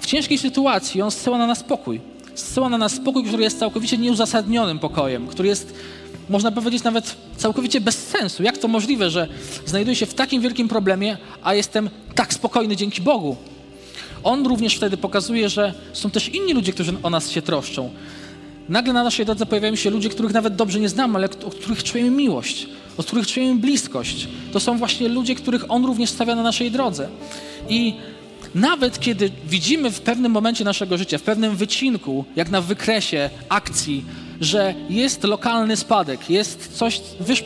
w 0.00 0.06
ciężkiej 0.06 0.38
sytuacji 0.38 1.02
On 1.02 1.10
zsyła 1.10 1.38
na 1.38 1.46
nas 1.46 1.58
spokój. 1.58 2.00
Zsyła 2.34 2.68
na 2.68 2.78
nas 2.78 2.92
spokój, 2.92 3.24
który 3.24 3.42
jest 3.42 3.58
całkowicie 3.58 3.98
nieuzasadnionym 3.98 4.78
pokojem, 4.78 5.26
który 5.26 5.48
jest 5.48 5.74
można 6.28 6.52
powiedzieć 6.52 6.82
nawet 6.82 7.16
całkowicie 7.36 7.80
bez 7.80 8.06
sensu. 8.06 8.42
Jak 8.42 8.58
to 8.58 8.68
możliwe, 8.68 9.10
że 9.10 9.28
znajduję 9.66 9.96
się 9.96 10.06
w 10.06 10.14
takim 10.14 10.42
wielkim 10.42 10.68
problemie, 10.68 11.16
a 11.42 11.54
jestem 11.54 11.90
tak 12.14 12.34
spokojny 12.34 12.76
dzięki 12.76 13.02
Bogu? 13.02 13.36
On 14.24 14.46
również 14.46 14.76
wtedy 14.76 14.96
pokazuje, 14.96 15.48
że 15.48 15.74
są 15.92 16.10
też 16.10 16.28
inni 16.28 16.52
ludzie, 16.52 16.72
którzy 16.72 16.94
o 17.02 17.10
nas 17.10 17.30
się 17.30 17.42
troszczą. 17.42 17.90
Nagle 18.68 18.92
na 18.92 19.04
naszej 19.04 19.26
drodze 19.26 19.46
pojawiają 19.46 19.76
się 19.76 19.90
ludzie, 19.90 20.08
których 20.08 20.32
nawet 20.32 20.56
dobrze 20.56 20.80
nie 20.80 20.88
znamy, 20.88 21.14
ale 21.14 21.28
od 21.46 21.54
których 21.54 21.84
czujemy 21.84 22.10
miłość, 22.10 22.66
od 22.96 23.06
których 23.06 23.26
czujemy 23.26 23.60
bliskość. 23.60 24.28
To 24.52 24.60
są 24.60 24.78
właśnie 24.78 25.08
ludzie, 25.08 25.34
których 25.34 25.70
On 25.70 25.84
również 25.84 26.10
stawia 26.10 26.34
na 26.34 26.42
naszej 26.42 26.70
drodze. 26.70 27.08
I 27.68 27.94
nawet 28.54 29.00
kiedy 29.00 29.30
widzimy 29.48 29.90
w 29.90 30.00
pewnym 30.00 30.32
momencie 30.32 30.64
naszego 30.64 30.98
życia, 30.98 31.18
w 31.18 31.22
pewnym 31.22 31.56
wycinku, 31.56 32.24
jak 32.36 32.50
na 32.50 32.60
wykresie 32.60 33.30
akcji, 33.48 34.04
że 34.40 34.74
jest 34.90 35.24
lokalny 35.24 35.76
spadek, 35.76 36.30
jest 36.30 36.76
coś, 36.76 37.00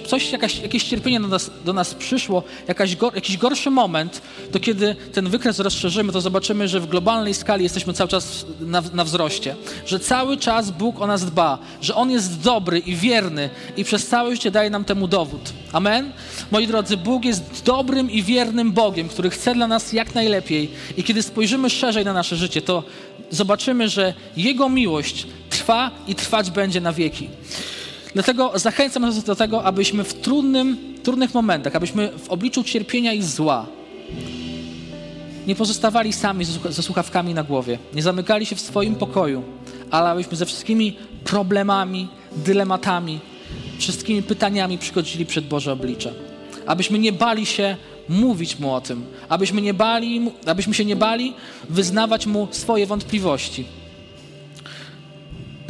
coś 0.07 0.33
jakaś, 0.33 0.59
jakieś 0.59 0.85
cierpienie 0.85 1.21
do 1.21 1.29
nas, 1.29 1.51
do 1.65 1.73
nas 1.73 1.95
przyszło, 1.95 2.43
jakaś 2.69 2.97
go, 2.97 3.13
jakiś 3.15 3.37
gorszy 3.37 3.71
moment, 3.71 4.23
to 4.53 4.61
kiedy 4.61 4.97
ten 5.13 5.29
wykres 5.29 5.59
rozszerzymy, 5.59 6.13
to 6.13 6.21
zobaczymy, 6.21 6.69
że 6.69 6.81
w 6.81 6.87
globalnej 6.87 7.35
skali 7.35 7.63
jesteśmy 7.63 7.93
cały 7.93 8.09
czas 8.09 8.47
na, 8.61 8.83
na 8.95 9.05
wzroście, 9.05 9.57
że 9.87 10.01
cały 10.01 10.37
czas 10.37 10.71
Bóg 10.71 11.01
o 11.01 11.07
nas 11.07 11.25
dba, 11.25 11.59
że 11.81 11.95
On 11.95 12.11
jest 12.11 12.41
dobry 12.41 12.79
i 12.79 12.97
wierny 12.97 13.51
i 13.77 13.85
przez 13.85 14.07
całe 14.07 14.31
życie 14.31 14.51
daje 14.51 14.71
nam 14.71 14.85
temu 14.85 15.09
dowód. 15.09 15.53
Amen? 15.73 16.13
Moi 16.51 16.67
drodzy, 16.67 16.97
Bóg 16.97 17.25
jest 17.25 17.63
dobrym 17.65 18.11
i 18.11 18.23
wiernym 18.23 18.73
Bogiem, 18.73 19.09
który 19.09 19.31
chce 19.31 19.55
dla 19.55 19.67
nas 19.67 19.93
jak 19.93 20.15
najlepiej 20.15 20.71
i 20.97 21.03
kiedy 21.05 21.23
spojrzymy 21.23 21.71
szerzej 21.71 22.05
na 22.05 22.13
nasze 22.13 22.37
życie, 22.37 22.63
to 22.63 22.83
zobaczymy, 23.31 23.89
że 23.89 24.15
Jego 24.37 24.69
miłość 24.69 25.27
trwa 25.63 25.91
i 26.07 26.15
trwać 26.15 26.51
będzie 26.51 26.81
na 26.81 26.93
wieki. 26.93 27.29
Dlatego 28.15 28.53
zachęcam 28.55 29.03
nas 29.03 29.25
do 29.25 29.37
tego, 29.37 29.65
abyśmy 29.65 30.05
w 30.05 30.15
trudnym, 30.15 30.77
trudnych 31.03 31.35
momentach, 31.35 31.77
abyśmy 31.77 32.13
w 32.19 32.29
obliczu 32.31 32.65
cierpienia 32.65 33.13
i 33.13 33.23
zła 33.23 33.67
nie 35.47 35.55
pozostawali 35.55 36.13
sami 36.13 36.45
ze 36.69 36.83
słuchawkami 36.83 37.35
na 37.35 37.43
głowie, 37.43 37.79
nie 37.95 38.03
zamykali 38.03 38.47
się 38.47 38.57
w 38.57 38.61
swoim 38.61 38.95
pokoju, 38.95 39.43
ale 39.91 40.11
abyśmy 40.11 40.37
ze 40.37 40.47
wszystkimi 40.47 40.97
problemami, 41.25 42.09
dylematami, 42.37 43.21
wszystkimi 43.79 44.23
pytaniami 44.23 44.79
przychodzili 44.79 45.27
przed 45.27 45.47
Boże 45.47 45.73
oblicze. 45.73 46.13
Abyśmy 46.67 46.99
nie 46.99 47.13
bali 47.13 47.47
się 47.47 47.77
mówić 48.09 48.59
Mu 48.59 48.75
o 48.75 48.81
tym, 48.81 49.05
abyśmy, 49.29 49.63
nie 49.63 49.75
bali, 49.75 50.31
abyśmy 50.47 50.75
się 50.75 50.85
nie 50.85 50.97
bali 50.97 51.35
wyznawać 51.69 52.27
Mu 52.27 52.49
swoje 52.51 52.87
wątpliwości. 52.87 53.82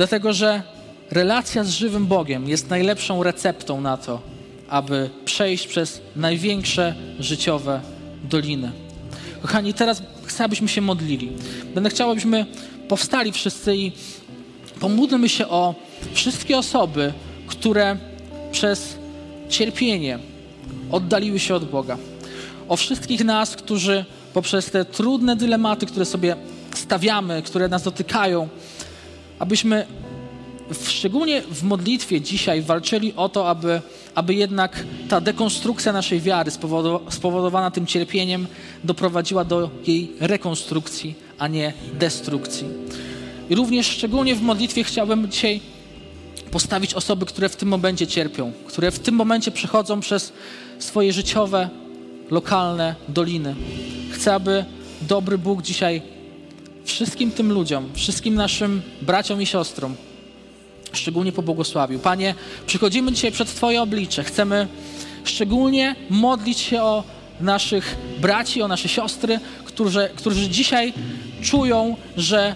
Dlatego, 0.02 0.32
że 0.32 0.62
relacja 1.10 1.64
z 1.64 1.70
żywym 1.70 2.06
Bogiem 2.06 2.48
jest 2.48 2.70
najlepszą 2.70 3.22
receptą 3.22 3.80
na 3.80 3.96
to, 3.96 4.20
aby 4.68 5.10
przejść 5.24 5.66
przez 5.66 6.00
największe 6.16 6.94
życiowe 7.18 7.80
doliny. 8.24 8.72
Kochani, 9.42 9.74
teraz 9.74 10.02
chcę, 10.24 10.44
abyśmy 10.44 10.68
się 10.68 10.80
modlili. 10.80 11.32
Będę 11.74 11.90
chciał, 11.90 12.10
abyśmy 12.10 12.46
powstali 12.88 13.32
wszyscy 13.32 13.76
i 13.76 13.92
pomódlmy 14.80 15.28
się 15.28 15.48
o 15.48 15.74
wszystkie 16.12 16.58
osoby, 16.58 17.12
które 17.46 17.96
przez 18.52 18.98
cierpienie 19.48 20.18
oddaliły 20.90 21.38
się 21.38 21.54
od 21.54 21.64
Boga. 21.64 21.98
O 22.68 22.76
wszystkich 22.76 23.24
nas, 23.24 23.56
którzy 23.56 24.04
poprzez 24.34 24.70
te 24.70 24.84
trudne 24.84 25.36
dylematy, 25.36 25.86
które 25.86 26.04
sobie 26.04 26.36
stawiamy, 26.74 27.42
które 27.42 27.68
nas 27.68 27.82
dotykają, 27.82 28.48
abyśmy 29.42 29.86
w, 30.70 30.90
szczególnie 30.90 31.42
w 31.42 31.62
modlitwie 31.62 32.20
dzisiaj 32.20 32.62
walczyli 32.62 33.12
o 33.16 33.28
to, 33.28 33.48
aby, 33.48 33.80
aby 34.14 34.34
jednak 34.34 34.84
ta 35.08 35.20
dekonstrukcja 35.20 35.92
naszej 35.92 36.20
wiary 36.20 36.50
spowodowana 37.10 37.70
tym 37.70 37.86
cierpieniem 37.86 38.46
doprowadziła 38.84 39.44
do 39.44 39.70
jej 39.86 40.12
rekonstrukcji, 40.20 41.14
a 41.38 41.48
nie 41.48 41.72
destrukcji. 41.94 42.66
I 43.50 43.54
również 43.54 43.86
szczególnie 43.86 44.34
w 44.34 44.42
modlitwie 44.42 44.84
chciałbym 44.84 45.30
dzisiaj 45.30 45.60
postawić 46.50 46.94
osoby, 46.94 47.26
które 47.26 47.48
w 47.48 47.56
tym 47.56 47.68
momencie 47.68 48.06
cierpią, 48.06 48.52
które 48.66 48.90
w 48.90 48.98
tym 48.98 49.14
momencie 49.14 49.50
przechodzą 49.50 50.00
przez 50.00 50.32
swoje 50.78 51.12
życiowe, 51.12 51.68
lokalne 52.30 52.94
doliny. 53.08 53.54
Chcę, 54.10 54.34
aby 54.34 54.64
dobry 55.00 55.38
Bóg 55.38 55.62
dzisiaj 55.62 56.02
wszystkim 56.84 57.30
tym 57.30 57.52
ludziom, 57.52 57.90
wszystkim 57.94 58.34
naszym 58.34 58.82
braciom 59.02 59.42
i 59.42 59.46
siostrom 59.46 59.94
szczególnie 60.92 61.32
pobłogosławił. 61.32 61.98
Panie, 61.98 62.34
przychodzimy 62.66 63.12
dzisiaj 63.12 63.32
przed 63.32 63.54
Twoje 63.54 63.82
oblicze. 63.82 64.24
Chcemy 64.24 64.68
szczególnie 65.24 65.96
modlić 66.10 66.58
się 66.58 66.82
o 66.82 67.04
naszych 67.40 67.96
braci, 68.20 68.62
o 68.62 68.68
nasze 68.68 68.88
siostry, 68.88 69.40
którzy, 69.64 70.10
którzy 70.16 70.48
dzisiaj 70.48 70.92
czują, 71.42 71.96
że 72.16 72.54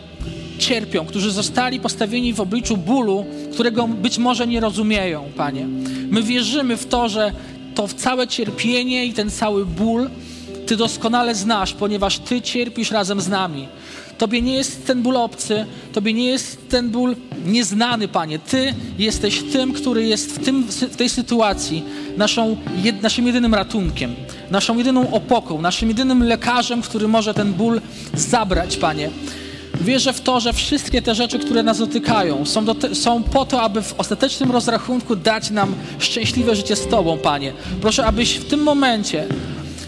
cierpią, 0.59 1.07
którzy 1.07 1.31
zostali 1.31 1.81
postawieni 1.81 2.33
w 2.33 2.41
obliczu 2.41 2.77
bólu, 2.77 3.27
którego 3.53 3.89
być 3.89 4.19
może 4.19 4.47
nie 4.47 4.61
rozumieją, 4.61 5.31
Panie. 5.37 5.67
My 6.11 6.23
wierzymy 6.23 6.77
w 6.77 6.87
to, 6.87 7.09
że 7.09 7.33
to 7.75 7.89
całe 7.89 8.29
cierpienie 8.29 9.07
i 9.07 9.13
ten 9.13 9.31
cały 9.31 9.67
ból 9.67 10.11
Ty 10.67 10.77
doskonale 10.77 11.35
znasz, 11.35 11.73
ponieważ 11.73 12.19
Ty 12.19 12.43
cierpisz 12.43 12.91
razem 12.91 13.21
z 13.21 13.29
nami. 13.29 13.69
Tobie 14.19 14.43
nie 14.43 14.55
jest 14.55 14.87
ten 14.87 15.03
ból 15.03 15.17
obcy, 15.17 15.67
Tobie 15.93 16.13
nie 16.13 16.27
jest 16.27 16.69
ten 16.69 16.91
ból 16.91 17.17
nieznany, 17.47 18.09
Panie. 18.09 18.39
Ty 18.39 18.75
jesteś 18.99 19.43
tym, 19.43 19.73
który 19.73 20.07
jest 20.07 20.33
w, 20.33 20.45
tym, 20.45 20.63
w 20.63 20.97
tej 20.97 21.09
sytuacji 21.09 21.85
naszą, 22.17 22.57
jed, 22.83 23.03
naszym 23.03 23.27
jedynym 23.27 23.55
ratunkiem, 23.55 24.15
naszą 24.51 24.79
jedyną 24.79 25.11
opoką, 25.11 25.61
naszym 25.61 25.89
jedynym 25.89 26.23
lekarzem, 26.23 26.83
który 26.83 27.09
może 27.09 27.35
ten 27.35 27.53
ból 27.53 27.81
zabrać, 28.15 28.77
Panie. 28.77 29.11
Wierzę 29.81 30.13
w 30.13 30.21
to, 30.21 30.41
że 30.41 30.53
wszystkie 30.53 31.03
te 31.03 31.15
rzeczy, 31.15 31.39
które 31.39 31.63
nas 31.63 31.79
dotykają, 31.79 32.47
są, 32.47 32.65
do 32.65 32.77
są 32.93 33.23
po 33.23 33.47
to, 33.47 33.63
aby 33.63 33.83
w 33.83 33.95
ostatecznym 33.99 34.51
rozrachunku 34.51 35.17
dać 35.17 35.51
nam 35.51 35.75
szczęśliwe 35.99 36.57
życie 36.57 36.77
z 36.77 36.87
Tobą, 36.89 37.19
Panie. 37.19 37.53
Proszę, 37.81 38.07
abyś 38.07 38.35
w 38.35 38.45
tym 38.45 38.63
momencie 38.63 39.27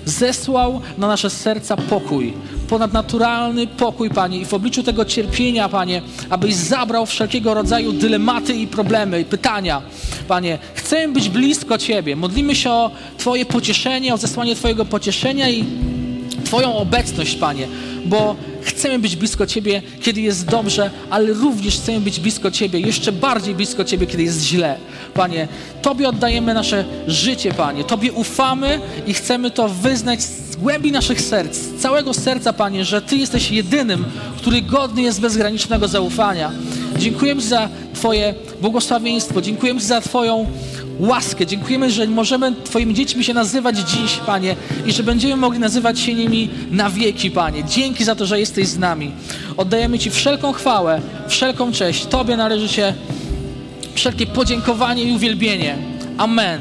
zesłał 0.05 0.81
na 0.99 1.09
nasze 1.09 1.31
serca 1.31 1.77
pokój, 1.77 2.35
ponadnaturalny 2.69 3.67
pokój, 3.67 4.11
Panie, 4.11 4.39
i 4.39 4.45
w 4.45 4.55
obliczu 4.55 4.83
tego 4.83 5.05
cierpienia, 5.05 5.69
Panie, 5.69 6.03
abyś 6.31 6.55
zabrał 6.55 7.07
wszelkiego 7.07 7.55
rodzaju 7.55 7.93
dylematy 7.93 8.55
i 8.55 8.67
problemy, 8.67 9.21
i 9.21 9.25
pytania. 9.25 9.83
Panie, 10.29 10.59
chcemy 10.75 11.13
być 11.13 11.29
blisko 11.29 11.79
Ciebie. 11.79 12.17
Modlimy 12.17 12.55
się 12.55 12.71
o 12.71 12.91
Twoje 13.19 13.47
pocieszenie, 13.47 14.15
o 14.15 14.17
zesłanie 14.17 14.57
Twojego 14.57 14.85
pocieszenia 14.85 15.51
i 15.51 15.65
Twoją 16.45 16.77
obecność, 16.77 17.37
Panie, 17.37 17.67
bo 18.05 18.37
chcemy 18.63 18.99
być 18.99 19.17
blisko 19.17 19.47
Ciebie, 19.47 19.83
kiedy 20.03 20.21
jest 20.21 20.47
dobrze, 20.47 20.91
ale 21.11 21.33
również 21.33 21.77
chcemy 21.77 22.01
być 22.01 22.21
blisko 22.21 22.51
Ciebie, 22.51 22.81
jeszcze 22.81 23.13
bardziej 23.13 23.55
blisko 23.55 23.85
Ciebie, 23.85 24.07
kiedy 24.07 24.23
jest 24.23 24.45
źle. 24.45 24.77
Panie, 25.15 25.49
Tobie 25.83 26.09
oddajemy 26.09 26.55
nasze 26.55 26.85
życie, 27.07 27.55
Panie, 27.55 27.85
Tobie 27.85 28.13
ufamy 28.13 28.81
i 29.07 29.15
chcemy 29.15 29.51
to 29.51 29.69
wyznać 29.69 30.23
z 30.23 30.57
głębi 30.57 30.93
naszych 30.93 31.21
serc, 31.21 31.57
z 31.57 31.83
całego 31.83 32.15
serca, 32.15 32.53
Panie, 32.53 32.85
że 32.85 33.03
Ty 33.03 33.17
jesteś 33.17 33.51
jedynym, 33.51 34.05
który 34.37 34.63
godny 34.63 35.03
jest 35.03 35.21
bezgranicznego 35.21 35.89
zaufania. 35.89 36.51
Dziękujemy 36.99 37.43
Ci 37.43 37.49
za 37.49 37.69
Twoje 37.95 38.35
błogosławieństwo, 38.61 39.43
dziękujemy 39.43 39.81
Ci 39.81 39.87
za 39.87 40.01
Twoją 40.01 40.47
łaskę. 40.99 41.47
Dziękujemy, 41.47 41.91
że 41.91 42.07
możemy 42.07 42.55
Twoimi 42.65 42.95
dziećmi 42.95 43.25
się 43.25 43.35
nazywać 43.35 43.79
dziś, 43.79 44.17
Panie, 44.27 44.57
i 44.87 44.93
że 44.93 45.03
będziemy 45.03 45.37
mogli 45.37 45.59
nazywać 45.59 46.01
się 46.01 46.15
nimi 46.15 46.51
na 46.71 46.91
wieki, 46.91 47.31
Panie. 47.31 47.65
Dzięki 47.65 48.05
za 48.05 48.15
to, 48.15 48.27
że 48.27 48.41
jesteś 48.41 48.69
z 48.69 48.79
nami. 48.79 49.13
Oddajemy 49.57 49.99
Ci 49.99 50.11
wszelką 50.11 50.53
chwałę, 50.53 51.01
wszelką 51.29 51.73
cześć. 51.73 52.07
Tobie 52.07 52.37
należy 52.37 52.69
się 52.69 52.95
wszelkie 53.95 54.27
podziękowanie 54.27 55.03
i 55.05 55.13
uwielbienie. 55.13 55.77
Amen. 56.19 56.61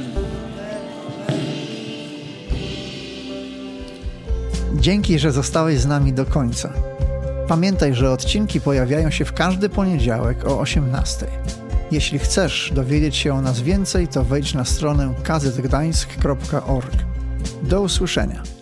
Dzięki, 4.80 5.19
że 5.19 5.32
zostałeś 5.32 5.80
z 5.80 5.86
nami 5.86 6.13
do 6.13 6.26
końca. 6.26 6.73
Pamiętaj, 7.47 7.93
że 7.93 8.12
odcinki 8.12 8.62
pojawiają 8.62 9.12
się 9.12 9.26
w 9.26 9.34
każdy 9.34 9.69
poniedziałek 9.69 10.45
o 10.45 10.60
18. 10.60 11.28
Jeśli 11.91 12.19
chcesz 12.19 12.71
dowiedzieć 12.76 13.15
się 13.15 13.34
o 13.34 13.41
nas 13.41 13.62
więcej, 13.62 14.08
to 14.08 14.23
wejdź 14.23 14.54
na 14.54 14.65
stronę 14.65 15.13
kazetgdańsk.org. 15.23 16.91
Do 17.63 17.82
usłyszenia. 17.82 18.57